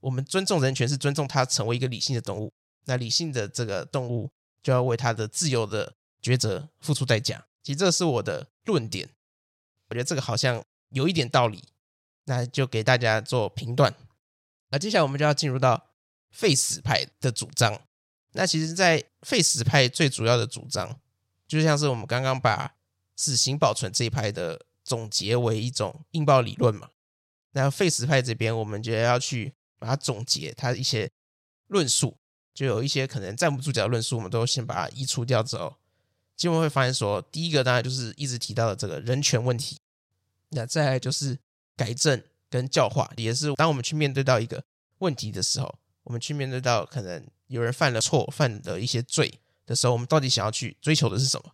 [0.01, 2.53] 我们尊重人权是尊重他成为一个理性的动物。
[2.85, 4.31] 那理性的这个动物。
[4.61, 7.47] 就要为他的自由的抉择付出代价。
[7.63, 9.09] 其实这是我的论点，
[9.89, 11.63] 我觉得这个好像有一点道理，
[12.29, 13.93] 那就给大家做评断。
[14.69, 15.91] 那接下来我们就要进入到
[16.31, 17.81] 废死派的主张。
[18.33, 21.01] 那其实，在废死派最主要的主张，
[21.47, 22.75] 就像是我们刚刚把
[23.17, 26.91] 死刑保存这一派的总结为一种硬报理论嘛。
[27.53, 31.11] 那废死派这边，我们就要去把它总结它一些
[31.67, 32.19] 论述。
[32.53, 35.77] 就有一些可能站不住脚的论述，我们都先把它移除掉之后，
[36.37, 39.79] 基本会发现说，第一个当然就是一直提到的这个人权问题，
[40.51, 41.39] 那再来就是
[41.79, 44.63] 改正跟教化，也是当我们去面对到一个
[44.99, 49.33] 问题的时候，我们去面对到可能有人犯了错、犯了一些罪
[49.65, 51.53] 的时候，我们到底想要去追求的是什么？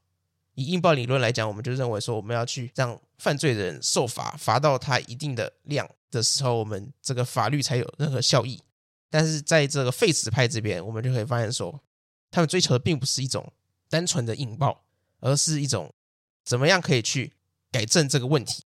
[0.55, 8.63] 以硬报理论来讲，我们就认为说，我们要去让犯罪人受罚，罚到他一定的量的时候，我们这个法律才有任何效益。
[9.11, 11.81] 但是在这个废死派这边，我们就可以发现说，
[12.31, 13.53] 他们追求的并不是一种
[13.89, 14.85] 单纯的硬报，
[15.21, 15.93] 而是一种
[16.45, 17.33] 怎么样可以去
[17.71, 18.65] 改正这个问题。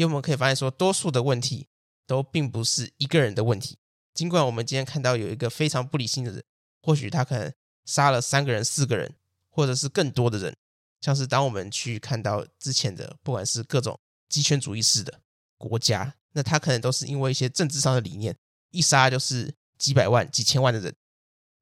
[0.00, 1.68] 因为我们可以发现说，多数的问题
[2.06, 3.76] 都并不是一个人的问题。
[4.14, 6.42] 尽管我们今天看到有一个非常不理性的人，
[6.80, 7.52] 或许他可能
[7.84, 9.14] 杀了三个人、四个人，
[9.50, 10.56] 或者是更多的人，
[11.02, 15.20] 像是当我们去看到之前的，不管是各种极权主义式的
[15.58, 18.34] 国家，那他可能都是因为一些政治上的理念，
[18.70, 19.54] 一杀就是。
[19.80, 20.94] 几百万、几千万的人。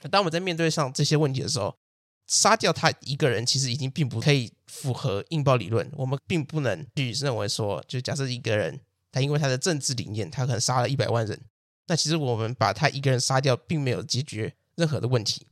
[0.03, 1.79] 那当我们在面对上这些问题的时候，
[2.27, 5.91] 杀掉他一个人，其实已经并不可以符合应报理论。
[5.97, 11.41] 我们并不能去认为说，就假设一个人，他因为他的政治理念，他可能杀了一百万人，
[11.87, 15.47] 那其实我们把他一个人杀掉，并没有解决任何的问题。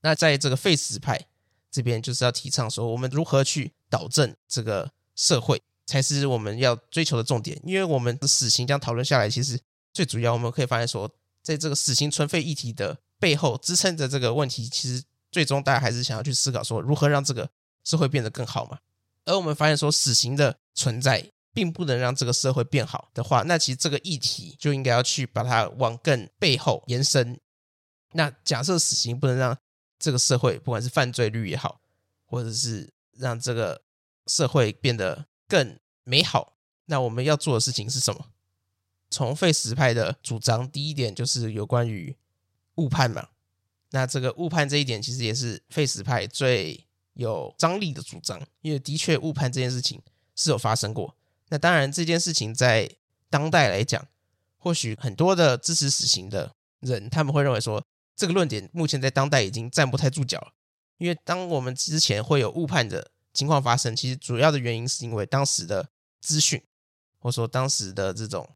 [0.00, 1.26] 那在这个废死派
[1.70, 7.60] 这边，就是要提倡说，我们如何去导正这个社会，才是我们要追求的重点。
[7.64, 9.60] 因为我们的死刑这样讨论下来，其实
[9.92, 11.10] 最主要我们可以发现说，
[11.42, 15.02] 在这个死刑存废议题的背后，支撑着这个问题，其实。
[15.34, 17.50] 最终，大家还是想要去思考说，如何让这个
[17.84, 18.78] 社会变得更好嘛？
[19.24, 27.40] 而我们发现说，死刑的存在并不能让这个社会变好的话，那其实这个议题就应该要去把它往更背后延伸。
[28.12, 29.56] 那假设死刑不能让
[29.98, 31.80] 这个社会，不管是犯罪率也好，
[32.26, 33.82] 或者是让这个
[34.26, 38.26] 社会变得更美好，那我们要做的事情是什么？
[39.10, 42.16] 从废死派的主张，第一点就是有关于
[42.74, 43.28] 误判嘛。
[43.90, 50.00] 那这个误判这一点，其实也是废死派最有张力的主张，因为的确误判这件事情
[50.36, 51.16] 是有发生过。
[51.48, 52.90] 那当然，这件事情在
[53.30, 54.06] 当代来讲，
[54.58, 57.84] 或许很多的支持死刑的人，他们会认为说，
[58.16, 60.52] 这个论点目前在当代已经站不太住脚了。
[60.98, 66.62] 因为当我们之前会有误判的情况发生，其实主要的原因是因为当时的资讯，
[67.18, 68.48] 或者说当时的这种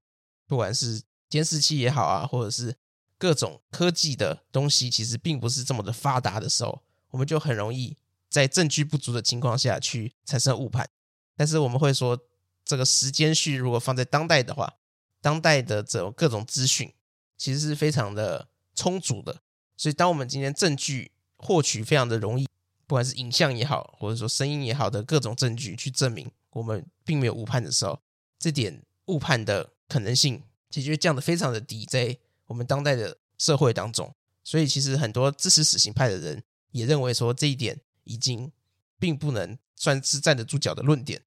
[0.47, 2.75] 不管是监视器也好啊，或者是
[3.18, 7.97] 各种科技的东西其实并不是这么的发达的时候，我们就很容易
[8.29, 10.88] 在证据不足的情况下去产生误判。
[11.37, 12.19] 但是我们会说，
[12.64, 14.75] 这个时间序如果放在当代的话，
[15.21, 16.93] 当代的这种各种资讯
[17.37, 19.43] 其实是非常的充足的。
[19.77, 22.49] 所以，当我们今天证据获取非常的容易，
[22.87, 28.01] 不管是影像也好，或者说声音也好的各种证据去证明我们并没有误判的时候，
[28.38, 31.87] 这点误判的可能性其实降得非常的低。
[31.87, 34.12] 在我们当代的社会当中，
[34.43, 38.51] 所以其实很多支持死刑派的人也认为说，这一点已经
[38.99, 41.23] 并不能算是站得住脚的论点。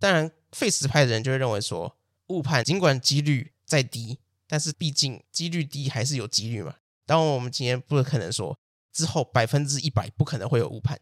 [0.00, 6.76] 当然，废死派的人就会认为说，误判尽管几率再低，但是毕竟几率低还是有几率嘛。
[7.06, 8.58] 当然，我们今天不可能说
[8.92, 10.98] 之后百分之一百不可能会有误判。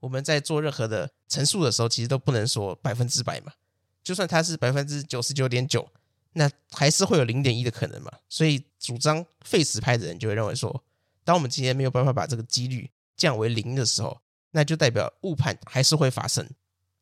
[0.00, 3.52] 我们在做任何的陈述的时候，其实都不能说百分之百嘛。
[4.04, 5.90] 就算它是百分之九十九点九。
[6.38, 8.12] 那还是会有零点一的可能嘛？
[8.28, 10.84] 所以主张废死派的人就会认为说，
[11.24, 14.20] 当我们今天没有办法把这个几率降为零的时候，
[14.56, 16.48] 那就代表误判还是会发生。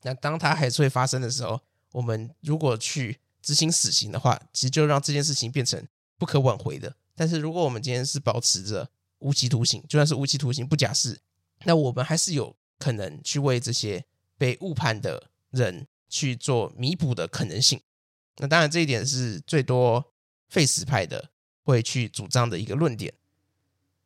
[0.03, 1.61] 那当它还是会发生的时候，
[1.93, 5.87] 我们如果去执行死刑的话，其实就让这件事情变成
[6.19, 6.97] 不可挽回的。
[7.15, 8.91] 但是如果我们今天是保持着
[9.21, 11.21] 无期徒刑，就算是无期徒刑不假释，
[11.63, 14.05] 那我们还是有可能去为这些
[14.37, 17.81] 被误判的人去做弥补的可能性。
[18.39, 20.13] 那当然，这一点是最多
[20.49, 21.31] 废死派的
[21.63, 23.15] 会去主张的一个论点。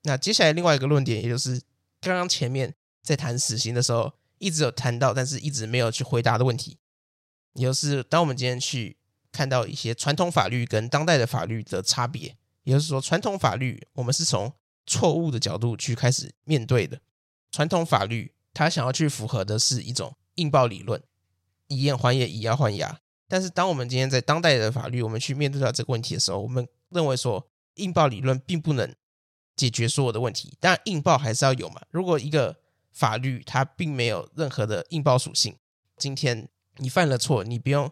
[0.03, 1.63] 那接下来另外一个论点，也就是
[2.03, 2.75] 刚刚前面
[3.09, 6.77] 在谈死刑的时候，一直有谈到，但是一直没有去回答的问题，
[7.55, 8.99] 也就是当我们今天去
[9.33, 14.53] 看到一些传统法律跟当代的法律的差别，也就是说，传统法律我们是从
[14.87, 17.01] 错误的角度去开始面对的。
[17.51, 21.03] 传统法律它想要去符合的是一种硬报理论，
[21.69, 23.01] 以眼还眼，以牙还牙。
[23.27, 28.95] 但是，当我们今天在当代的法律，我们去面对到这个问题的时候，我们认为说，硬报理论并不能
[29.57, 30.55] 解决所有的问题。
[30.61, 31.81] 当然，应报还是要有嘛。
[31.91, 32.57] 如果一个
[32.93, 35.57] 法律它并没有任何的硬报属性，
[35.97, 37.91] 今天你犯了错，你不用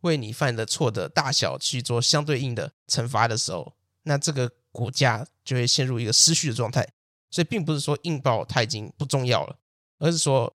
[0.00, 6.86] 为你犯的错的大小去做相对应的惩罚的时候，那这个国家就会陷入一个失序的状态。
[7.30, 9.58] 所以，并不是说硬报它已经不重要了，
[9.98, 10.56] 而是说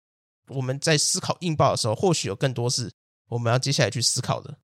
[0.48, 2.90] 我们在思考硬报的时候，或许有更多是。
[3.30, 4.58] 我们要接下来去思考的，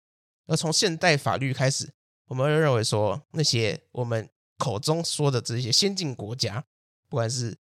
[0.47, 1.89] 而从现代法律开始，
[2.27, 6.65] 我们会认为说，那些我们口中说的这些先进国家，
[7.09, 7.57] 不管是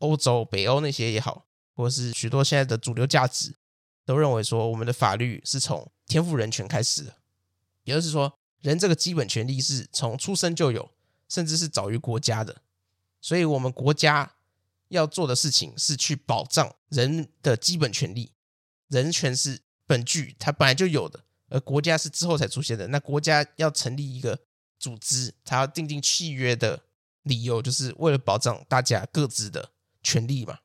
[0.00, 3.54] 欧洲、北欧那些也好，或是许多现在的主流价值，
[4.04, 7.16] 都认为说，我们的法律是从天赋人权开始的，
[7.84, 10.90] 也就是说，人这个基本权利是从出生就有，
[11.28, 12.60] 甚至是早于国家的，
[13.20, 14.34] 所以我们国家
[14.88, 18.32] 要做的事情是去保障人的基本权利，
[18.88, 19.62] 人权是。
[19.90, 22.86] 本具它本来就有的，而国家是之后才出现的。
[22.86, 24.38] 那国家要成立一个
[24.78, 26.84] 组织，它要订定契约的
[27.24, 29.72] 理由，就是为了保障大家各自的
[30.02, 30.58] 权利嘛。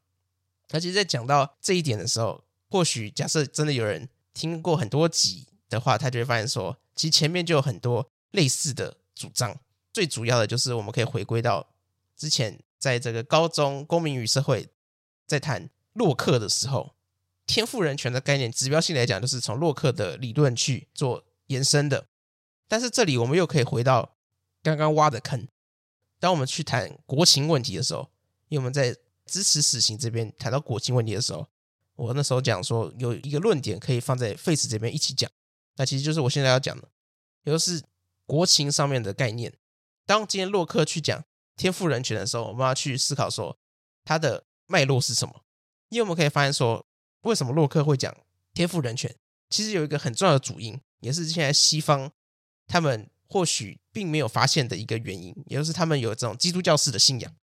[0.71, 9.57] 而且在讲到这一点的时候，或许假设真的有人听过很多集的话，他就会发现说，其实前面就有很多类似的主张。
[9.93, 11.67] 最主要的就是我们可以回归到
[12.17, 14.67] 之前在这个高中公民与社会
[15.25, 16.93] 在谈洛克的时候。
[17.47, 22.07] 天赋人权的概念，指标性来讲，就是从洛克的理论去做延伸的。
[22.67, 24.15] 但是这里我们又可以回到
[24.63, 25.47] 刚刚挖的坑。
[26.19, 28.09] 当我们去谈国情问题的时候，
[28.47, 31.47] 因为我们在支持死刑这边谈到国情问题的时候，
[31.95, 35.29] 我那时候讲说有一个论点可以放在废死这边一起讲，
[35.77, 36.89] 那其实就是我现在要讲的，
[37.43, 37.83] 也就是
[38.25, 39.53] 国情上面的概念。
[40.05, 41.23] 当今天洛克去讲
[41.55, 43.57] 天赋人权的时候，我们要去思考说
[44.03, 45.43] 它的脉络是什么？
[45.89, 46.85] 因为我们可以发现说，
[47.21, 48.15] 为什么洛克会讲
[48.53, 49.15] 天赋人权？
[49.49, 52.11] 其实有一个很重要的主因，也是现在西方
[52.67, 57.35] 他们或许并没有发现的一个原因，也就是他们有这种基督教式的信仰。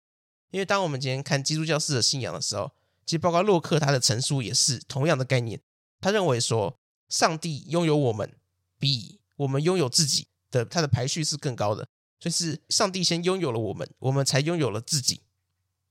[0.53, 2.71] 因为当我们今天看基督教式的信仰的时候，
[3.05, 5.61] 其实包括洛克他的陈述也是同样的概念。
[6.01, 6.79] 他认为说，
[7.09, 8.33] 上帝拥有我们
[8.79, 11.89] 比我们拥有自己的，他的排序是更高的，
[12.21, 15.23] 所以是上帝先拥有了我们，我们才拥有了自己。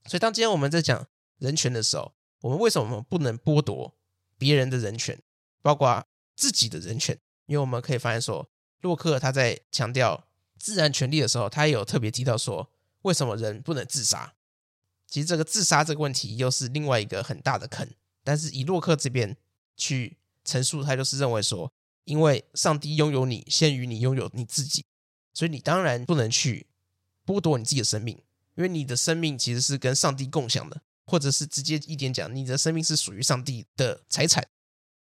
[0.05, 1.07] 所以当今天我们在讲
[1.39, 3.95] 人权的时候，我们为什么不能剥夺
[4.37, 5.19] 别人的人权？
[5.63, 6.05] 包括
[6.35, 8.47] 自己的人权，因为我们可以发现说，
[8.81, 12.69] 洛克他在强调自然权利的时候，他也有特别提到说，
[13.03, 14.33] 为什么人不能自杀？
[15.11, 17.87] 其实这个自杀这个问题又是另外一个很大的坑。
[18.23, 19.35] 但是以洛克这边
[19.75, 21.71] 去陈述，他就是认为说，
[22.05, 24.85] 因为上帝拥有你，先于你拥有你自己，
[25.33, 26.67] 所以你当然不能去
[27.25, 28.15] 剥夺你自己的生命，
[28.55, 34.47] 因为你的生命其实是跟上帝共享的，或者是直接一点讲，你的生命是属于上帝的财产。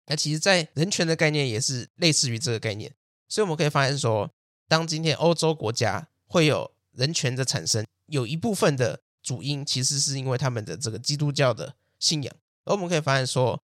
[0.07, 2.93] 那其实，在人权的概念也是类似于这个概念，
[3.29, 4.31] 所以我们可以发现说，
[4.69, 12.33] 当今天欧洲国家会有人权的产生，有一部分的主因其实是因为他们的这个基督教的信仰，
[12.65, 13.61] 而我们可以发现说，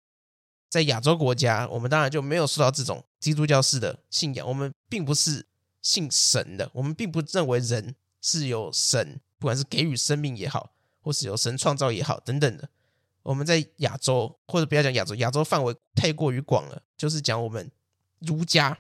[0.69, 5.47] 在亚洲国家，我们当然就没有受到这种基督教式的信仰，我们并不是
[5.81, 12.69] 信神的，我们并不认为人是有神，不管是给予生命也好，或是有神创造也好，等等的。
[13.23, 16.83] 我们在亚洲，或者不要讲亚洲，亚洲范围太过于广了。
[16.97, 17.71] 就是讲我们
[18.19, 18.77] 儒家，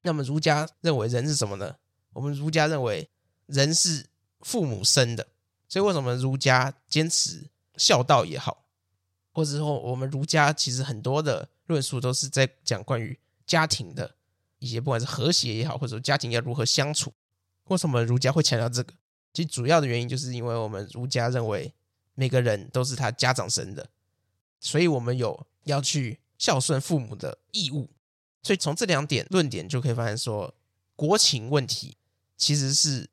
[0.00, 1.76] 那么儒家认为人是什么呢？
[2.14, 3.10] 我们儒家认为
[3.44, 4.06] 人是
[4.40, 5.28] 父母生的，
[5.72, 7.48] 所以为什么儒家坚持
[7.78, 8.66] 孝道也好，
[9.32, 14.16] 或者说我们儒家其实很多的论述都是在讲关于家庭的
[14.58, 17.14] 一些，不管是和谐也好，或者说家庭要如何相处。
[17.68, 18.92] 为什么儒家会强调这个？
[19.32, 21.72] 其实主要的原因就是因为我们儒家认为。
[22.14, 23.88] 每个人都是他家长生的，
[24.60, 27.88] 所以我们有要去孝顺父母的义务。
[28.42, 30.54] 所以从这两点论点就可以发现说，
[30.94, 31.96] 国情问题
[32.36, 33.08] 其实是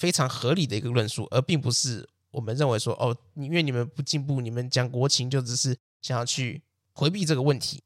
[0.00, 6.62] 非常合理的一个论述，而并不是我们认为说哦，因为你们不进步，你们讲国情就只是想要去
[6.94, 7.82] 回避这个问题。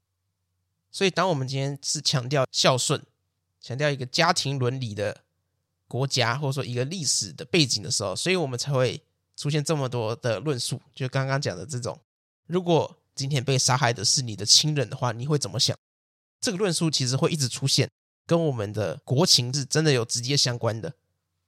[0.92, 3.02] 所以，当我们今天是强调孝顺，
[3.60, 5.22] 强调一个家庭伦理的
[5.88, 9.02] 国家，或者说一个历史的背景的时候，所以我们才会。
[9.36, 11.98] 出现这么多的论述，就刚刚讲的这种，
[12.46, 15.76] 如果今天被杀害的是你的亲人的话，你会怎么想？
[16.40, 17.90] 这个论述其实会一直出现，
[18.26, 20.94] 跟我们的国情是真的有直接相关的。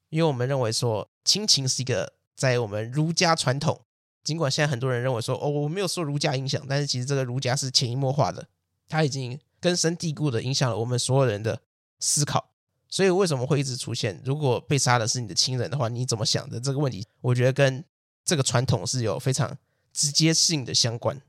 [0.09, 3.81] 因为我们认为说亲情是一个在我们儒家传统，
[4.23, 8.49] 尽管现在很多人认为说哦，我没有受儒家影响，但是其实这个儒家是潜移默化的，
[8.89, 11.61] 它已经根深蒂固的影响了我们所有人的
[12.01, 12.51] 思考。
[12.89, 14.23] 所以为什么会一直出现？
[14.25, 17.05] 如果被杀的是你的亲人的话，你怎么想的这个问题？
[17.21, 17.85] 我觉得跟
[18.25, 19.59] 这个传统是有非常
[19.93, 21.21] 直接性的相关。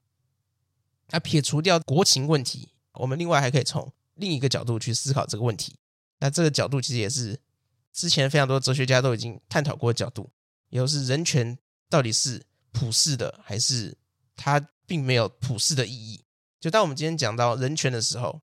[1.09, 5.77] 那撇除掉国情问题，我们另外还可以从另一个角度去思考这个问题。
[6.19, 7.39] 那这个角度其实也是
[7.97, 10.29] 之前非常多哲学家都已经探讨过角度，
[10.69, 11.57] 也就是人权
[11.89, 13.97] 到底是普世的，还是
[14.35, 16.23] 它并没有普世的意义？
[16.59, 18.41] 就当我们今天讲到人权的时候，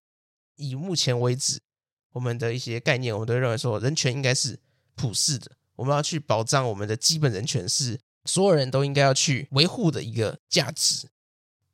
[0.56, 1.60] 以目前为止。
[2.14, 4.60] 我们的一些概念，我们都认为说，人权应该是
[4.94, 11.08] 普世的，我们要去保障我们的基本人权，是所有人都应该要去维护的一个价值。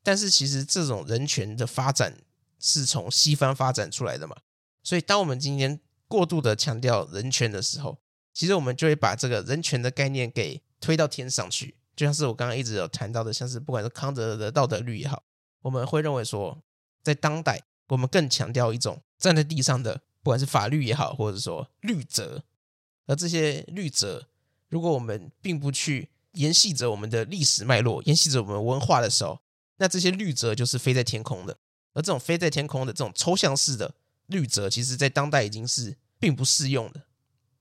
[0.03, 2.16] 但是，其实这种人权的发展
[2.59, 4.35] 是从西方发展出来的嘛，
[4.83, 5.78] 所以当我们今天
[6.11, 7.97] 过度的强调人权的时候，
[8.35, 11.77] 其实我们就会把这个人权的概念给推到天上去。
[11.95, 15.23] 就像是我刚刚一直有谈到的，像是不管是康德的道德律也好，
[15.63, 16.61] 我们会认为说，
[17.05, 20.03] 在当代我们更强调一种站在地上的。
[20.23, 22.45] 不管是法律也好，或者说律则，
[23.07, 24.27] 而这些律则，
[24.69, 29.41] 如果我们并不去沿系着我们的历史脉络，沿系着我们文化的时候，
[29.79, 31.57] 那这些律则就是飞在天空的。
[31.95, 33.95] 而这种飞在天空的这种抽象式的
[34.31, 37.03] 律则，其实在当代已经是并不适用的。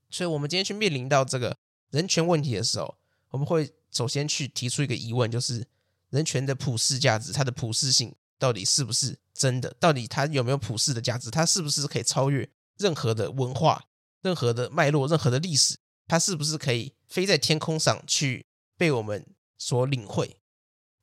[0.09, 1.57] 所以，我们今天去面临到这个
[1.91, 2.95] 人权问题的时候，
[3.29, 5.67] 我们会首先去提出一个疑问，就是
[6.09, 8.15] 人权的普世价值，它的普世性。
[8.37, 9.75] 到底是不是真的？
[9.81, 11.29] 到底它有没有普世的价值？
[11.29, 13.83] 它是不是可以超越任何的文化、
[14.21, 15.77] 任何的脉络、任何的历史？
[16.07, 18.45] 它是不是可以飞在天空上去
[18.77, 19.25] 被我们
[19.57, 20.37] 所领会？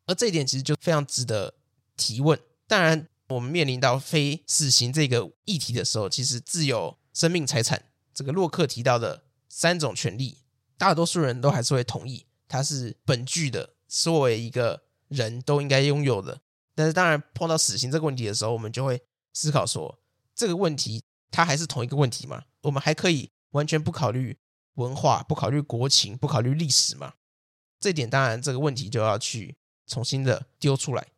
[0.06, 1.52] 而这一点其实就非常值得
[1.94, 2.40] 提问。
[2.66, 10.38] 当然，我们面临到非死刑这个议题的时候，其实自由、生命、财产这个洛克提到的三种权利，
[10.78, 16.40] 大多数人都还是会同意它是本具的，作为一个人都应该拥有的。
[16.74, 19.02] 但是，当然碰到死刑这个问题的时候，我们就会
[19.32, 19.98] 思考说，
[20.34, 22.44] 这个问题它还是同一个问题吗？
[22.62, 24.38] 我们还可以完全不考虑
[24.74, 27.14] 文化，不考虑国情，不考虑历史吗？
[27.80, 29.56] 这点当然，这个问题就要去
[29.86, 31.08] 重新的丢出来。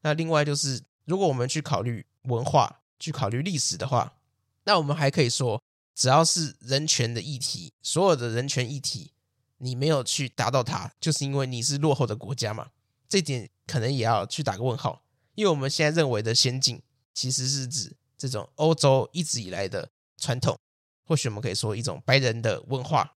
[0.00, 4.18] 那另外就是，如果我们去考虑文化，去考虑历史的话，
[4.64, 5.62] 那我们还可以说，
[5.94, 9.12] 只要是人权的议题，所有的人权议题，
[9.58, 12.70] 你没有去达到它，就是因为你是落后的国家嘛。
[13.08, 15.02] 这点可能也要去打个问号，
[15.36, 16.82] 因为我们现在认为的先进，
[17.14, 19.88] 其实是指这种欧洲一直以来的
[20.18, 20.58] 传统，
[21.04, 23.14] 或许我们可以说一种白人的文化，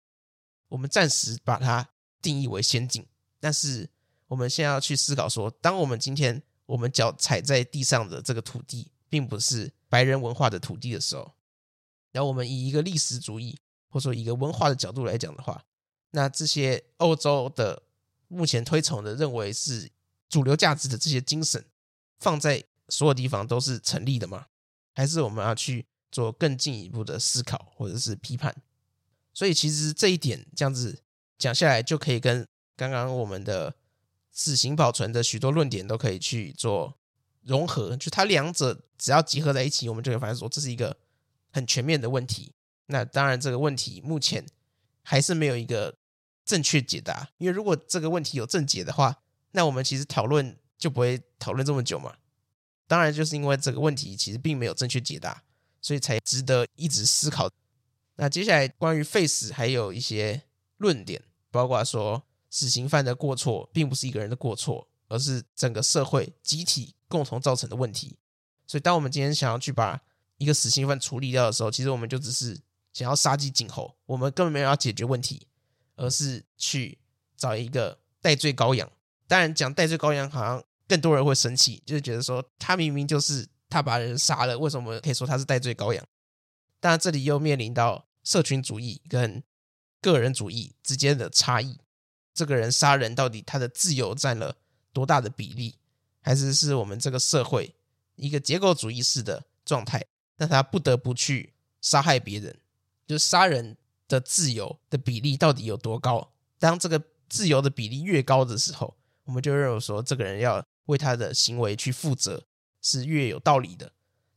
[0.68, 1.88] 我们暂时把它
[2.22, 3.04] 定义为先进。
[3.40, 3.90] 但是
[4.28, 6.40] 我们现在要去思考说，当我们今天
[6.70, 11.34] 我们脚踩在地上的这个土地，并不是白人文化的土地的时候，
[12.12, 13.58] 然后我们以一个历史主义
[13.88, 15.64] 或者说一个文化的角度来讲的话，
[16.10, 17.82] 那这些欧洲的。
[18.32, 19.90] 目前推崇的认为是
[20.28, 21.64] 主流价值的这些精神，
[22.20, 24.46] 放在所有地方都是成立的吗？
[24.94, 28.54] 还是我们要去做更进一步的思考或者是批判？
[29.34, 31.02] 所以其实这一点这样子
[31.38, 32.46] 讲下来，就可以跟
[32.76, 33.74] 刚刚我们的
[34.32, 36.96] 死刑保存的许多论点都可以去做
[37.42, 40.96] 融合，就它两者只要集合在一起，我们就会发现说这是一个
[41.52, 42.52] 很全面的问题。
[42.86, 44.44] 那当然，这个问题目前
[45.02, 45.96] 还是没有一个。
[46.42, 49.22] 正确解答，因为如果这个问题有正解的话，
[49.52, 52.16] 那我们其实讨论就不会讨论这么久嘛。
[52.88, 55.44] 当然，就是因为这个问题其实并没有正确解答，
[55.80, 57.48] 所以才值得一直思考。
[58.16, 60.42] 那接下来关于废死还有一些
[60.78, 61.22] 论点，
[61.52, 68.18] 包括说死刑犯的过错并不是一个人的过错，而是整个社会集体共同造成的问题。
[68.66, 70.00] 所以，当我们今天想要去把
[70.36, 72.60] 一个死刑犯处理掉的时候，其实我们就只是
[72.92, 75.46] 想要杀鸡儆猴，我们根本没有要解决问题。
[75.96, 76.98] 而是去
[77.36, 78.90] 找一个代罪羔羊。
[79.28, 86.02] 当然，讲代罪羔羊好像更多人会生气，就是觉得说他明明就是他把人杀了，为什么可以说他是代罪羔羊？
[86.80, 89.44] 当然，这里又面临到社群主义跟
[90.00, 91.76] 个人主义之间的差异。
[92.40, 94.56] 这个人杀人到底他的自由占了
[94.92, 95.74] 多大的比例，
[96.22, 97.74] 还是是我们这个社会
[98.16, 100.02] 一个结构主义式的状态，
[100.36, 102.56] 让他不得不去杀害别人，
[103.06, 103.76] 就是杀人。
[104.10, 106.32] 的自由的比例到底有多高？
[106.58, 112.42] 当这个自由的比例越高的时候，我们就认为说这个人要为他的行为去负责
[112.82, 113.92] 是越有道理的。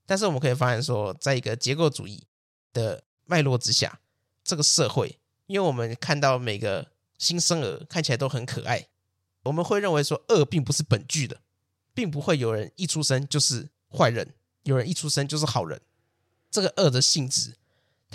[0.06, 2.24] 但是我们可以发现说，在一个结构主义
[2.72, 4.00] 的脉络之下，
[4.44, 6.86] 这个社会，因为我们看到每个
[7.24, 8.88] 新生儿看起来都很可爱，
[9.44, 11.40] 我们会认为说恶并不是本具的，
[11.94, 15.80] 并不会有人一出生就是坏人，有人一出生就是好人。
[16.52, 17.56] 这个恶的性质。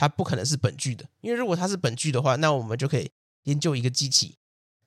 [0.00, 3.10] 它不可能是本具的，因为如果它是本具的话，那我们就可以
[3.42, 4.36] 研究一个机器，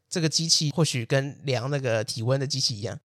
[0.10, 2.98] 这个机器或许跟量那个体温的机器一样，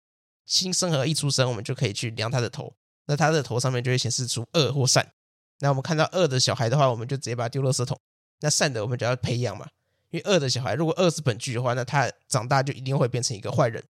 [0.46, 2.76] 新生儿一出生，我们就可以去量他的头，
[3.08, 5.14] 那他的头上面就会显示出恶或善。
[5.62, 7.98] 那我们看到恶的小孩的话，我们就直接把他丢垃圾桶；
[8.42, 9.68] 那善的我们就要培养嘛，
[10.16, 13.84] 因为恶的小孩如果恶是本具的话，那他长大就一定会变成一个坏人。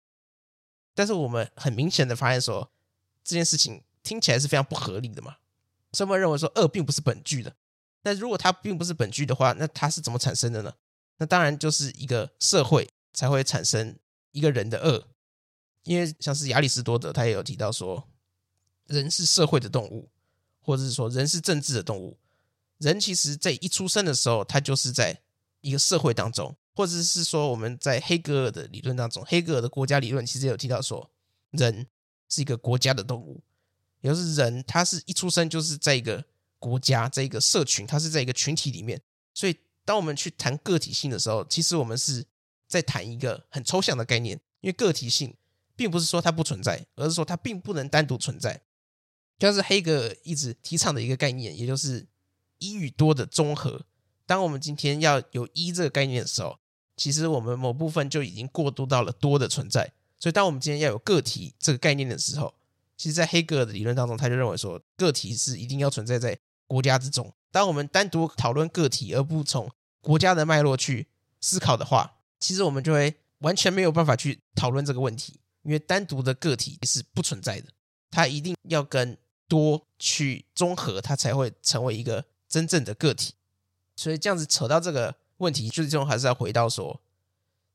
[0.95, 2.71] 但是我们很明显的发现说，
[3.23, 5.35] 这件事情听起来是非常不合理的嘛，
[5.91, 7.53] 所以我们认为说恶并不是本具的。
[8.03, 10.73] 那如果它并不是本具的话，那它是怎么产生的呢？
[11.17, 13.97] 那当然就是一个社会才会产生
[14.31, 15.07] 一个人的恶，
[15.83, 18.07] 因为像是亚里士多德他也有提到说，
[18.87, 20.09] 人是社会的动物，
[20.61, 22.17] 或者是说人是政治的动物。
[22.77, 25.21] 人其实在一出生的时候，他就是在
[25.63, 31.09] 一个社会当中，或者是说我们在黑格尔的理论当中，黑格尔的国家理论其实有提到说，
[31.49, 31.87] 人
[32.29, 33.41] 是一个国家的动物，
[34.01, 36.23] 也就是人他是一出生就是在一个。
[36.63, 39.01] 国家在一个社群，它是在一个群体里面，
[39.33, 39.53] 所以
[39.83, 42.25] 当我们去谈个体性的时候，其实我们是
[42.69, 45.35] 在谈一个很抽象的概念，因为个体性
[45.75, 48.61] 并不是说它不存在，而是说它并不能单独存在。
[49.37, 52.07] 就是黑格尔一直提倡的一个概念，也就是
[52.59, 53.85] 一与多的综合。
[54.25, 56.57] 当我们今天要有一这个概念的时候，
[56.95, 59.91] 其实我们某部分就已经过渡到了多的存在。
[60.19, 62.53] 所以当我们今天要有个体这个概念的时候，
[62.95, 69.69] 其实，在黑格尔的理论当中，他就认为说，个体是一定要存在在国家之中，当我们单独讨论个体，而不从
[69.99, 71.07] 国家的脉络去
[71.41, 77.67] 思考的话，其实我们就会完全没有办法去讨论这个问题，因为单独的个体是不存在的，
[78.09, 79.17] 它一定要跟
[79.49, 83.33] 多去综合，它才会成为一个真正的个体。
[83.95, 87.01] 所以这样子扯到这个问题，最终还是要回到说，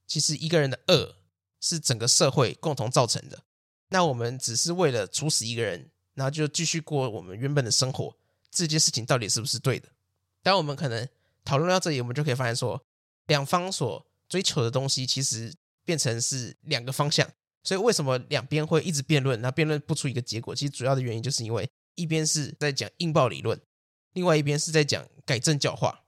[0.07, 1.17] 其实一个人的恶
[1.61, 3.43] 是整个社会共同造成的，
[3.89, 8.17] 那我们只是为了处死一个人，然后就继续过我们原本的生活。
[8.51, 9.89] 这件事情到底是不是对的？
[10.43, 11.07] 当我们可能
[11.45, 12.83] 讨论到这里，我们就可以发现说，
[13.27, 15.55] 两方所追求的东西其实
[15.85, 17.31] 变成是两个方向。
[17.63, 20.55] 所以为什么两边会一直辩论，那辩论不出一个结果？
[20.55, 23.61] 其实主要的原因就是因为一边是在讲应报理论，
[24.15, 26.05] 另外一边是在讲改正教化，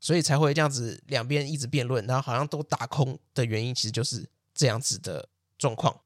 [0.00, 5.28] 所以才会这样子两边一直辩论，然后好像都打空的原因，其实就是这样子的
[5.58, 6.00] 状况。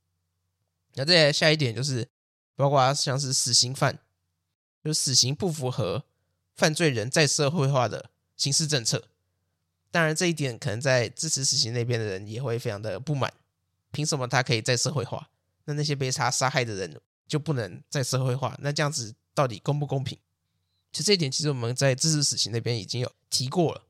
[0.95, 2.09] 那再下一点就是，
[2.57, 4.01] 包括像是死刑犯，
[4.85, 6.05] 就死刑不符合
[6.57, 9.09] 犯罪人再社会化的刑事政策。
[9.91, 13.33] 当然，这一点可能在支持死刑那边的人也会非常的不满。
[13.93, 15.31] 凭什么他可以再社会化？
[15.67, 18.59] 那那些被他杀害的人就不能再社会化？
[18.61, 20.19] 那这样子到底公不公平？
[20.95, 23.83] 其实这一点，其实我们在支持死刑那边已经有提过了。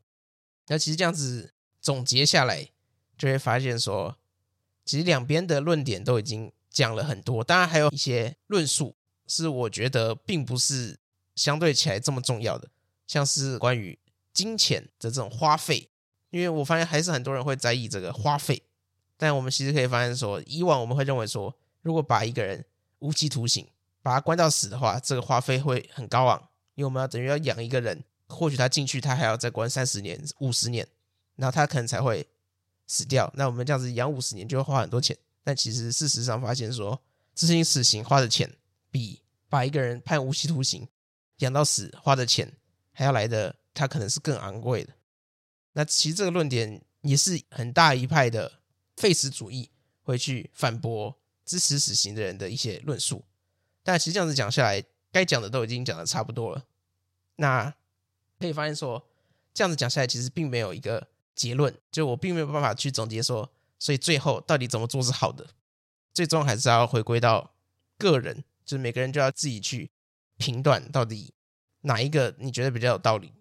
[0.69, 2.67] 那其实这样子总结下来，
[3.19, 4.17] 就会发现说，
[4.87, 7.45] 其实两边的论点都已经讲了很多。
[7.45, 8.97] 当然，还有一些论述
[9.27, 10.99] 是我觉得并不是
[11.37, 12.71] 相对起来这么重要的，
[13.07, 13.99] 像是关于
[14.33, 15.91] 金钱的这种花费，
[16.31, 18.63] 因为我发现还是很多人会在意这个花费。
[19.19, 22.65] 但我们其实可以发现说，以往我们会认为说，如果把一个人
[23.01, 23.69] 无期徒刑，
[24.01, 30.87] 把他关到死的话，这个花费会很高昂，因为我们要等于要养一个人，或许他进去他还要再关三十年、五十年，
[31.37, 32.27] 然后他可能才会
[32.87, 33.33] 死掉。
[33.37, 35.17] 那我们这样子养五十年就会花很多钱。
[35.43, 37.01] 但其实事实上发现说，
[37.35, 38.51] 执行死刑花的钱，
[38.91, 40.89] 比把一个人判无期徒刑
[41.39, 42.53] 养到死花的钱
[42.93, 44.93] 还要来的，他可能是更昂贵的。
[45.73, 48.61] 那其实这个论点也是很大一派的。
[48.97, 49.69] 废死主义
[50.05, 53.25] 会去反驳支持死刑的人的一些论述，
[53.83, 54.85] 但其实这样子讲下来，
[55.15, 56.65] 该讲的都已经讲的差不多了。
[57.37, 57.73] 那
[58.41, 59.07] 可以发现说，
[59.55, 61.07] 这样子讲下来，其实并没有一个
[61.37, 63.49] 结论，就我并没有办法去总结说，
[63.79, 65.47] 所以最后到底怎么做是好的，
[66.13, 67.55] 最终还是要回归到
[67.97, 69.89] 个人，就是每个人就要自己去
[70.37, 71.33] 评断到底
[71.83, 73.33] 哪一个你觉得比较有道理。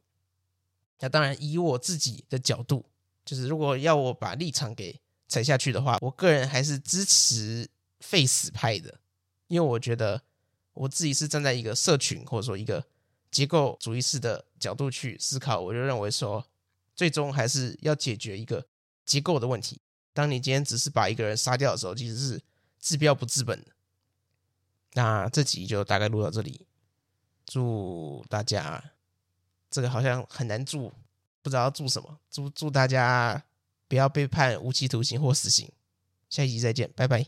[0.99, 2.85] 那当然，以我自己的角度，
[3.25, 7.67] 就是如果要我把立场给踩下去的话，我个人还是支持
[7.99, 8.99] 废死派的，
[9.47, 10.21] 因为我觉得
[10.73, 12.85] 我自己是站在一个社群或者说一个
[13.31, 16.45] 结构主义式的角度去思考，我就认为说，
[16.95, 18.65] 最终还是要解决一个
[19.05, 19.81] 结构的问题。
[20.13, 22.41] 当你今天只是把一个人杀掉的时候，其实是
[22.79, 23.65] 治标不治本。
[24.93, 26.65] 那这集就大概录到这里，
[27.45, 28.83] 祝大家
[29.69, 30.93] 这个好像很难祝，
[31.41, 33.43] 不知道要祝什么，祝祝大家。
[33.85, 35.71] 不要被判无期徒刑或死刑。
[36.27, 37.21] 下一集再见，拜拜。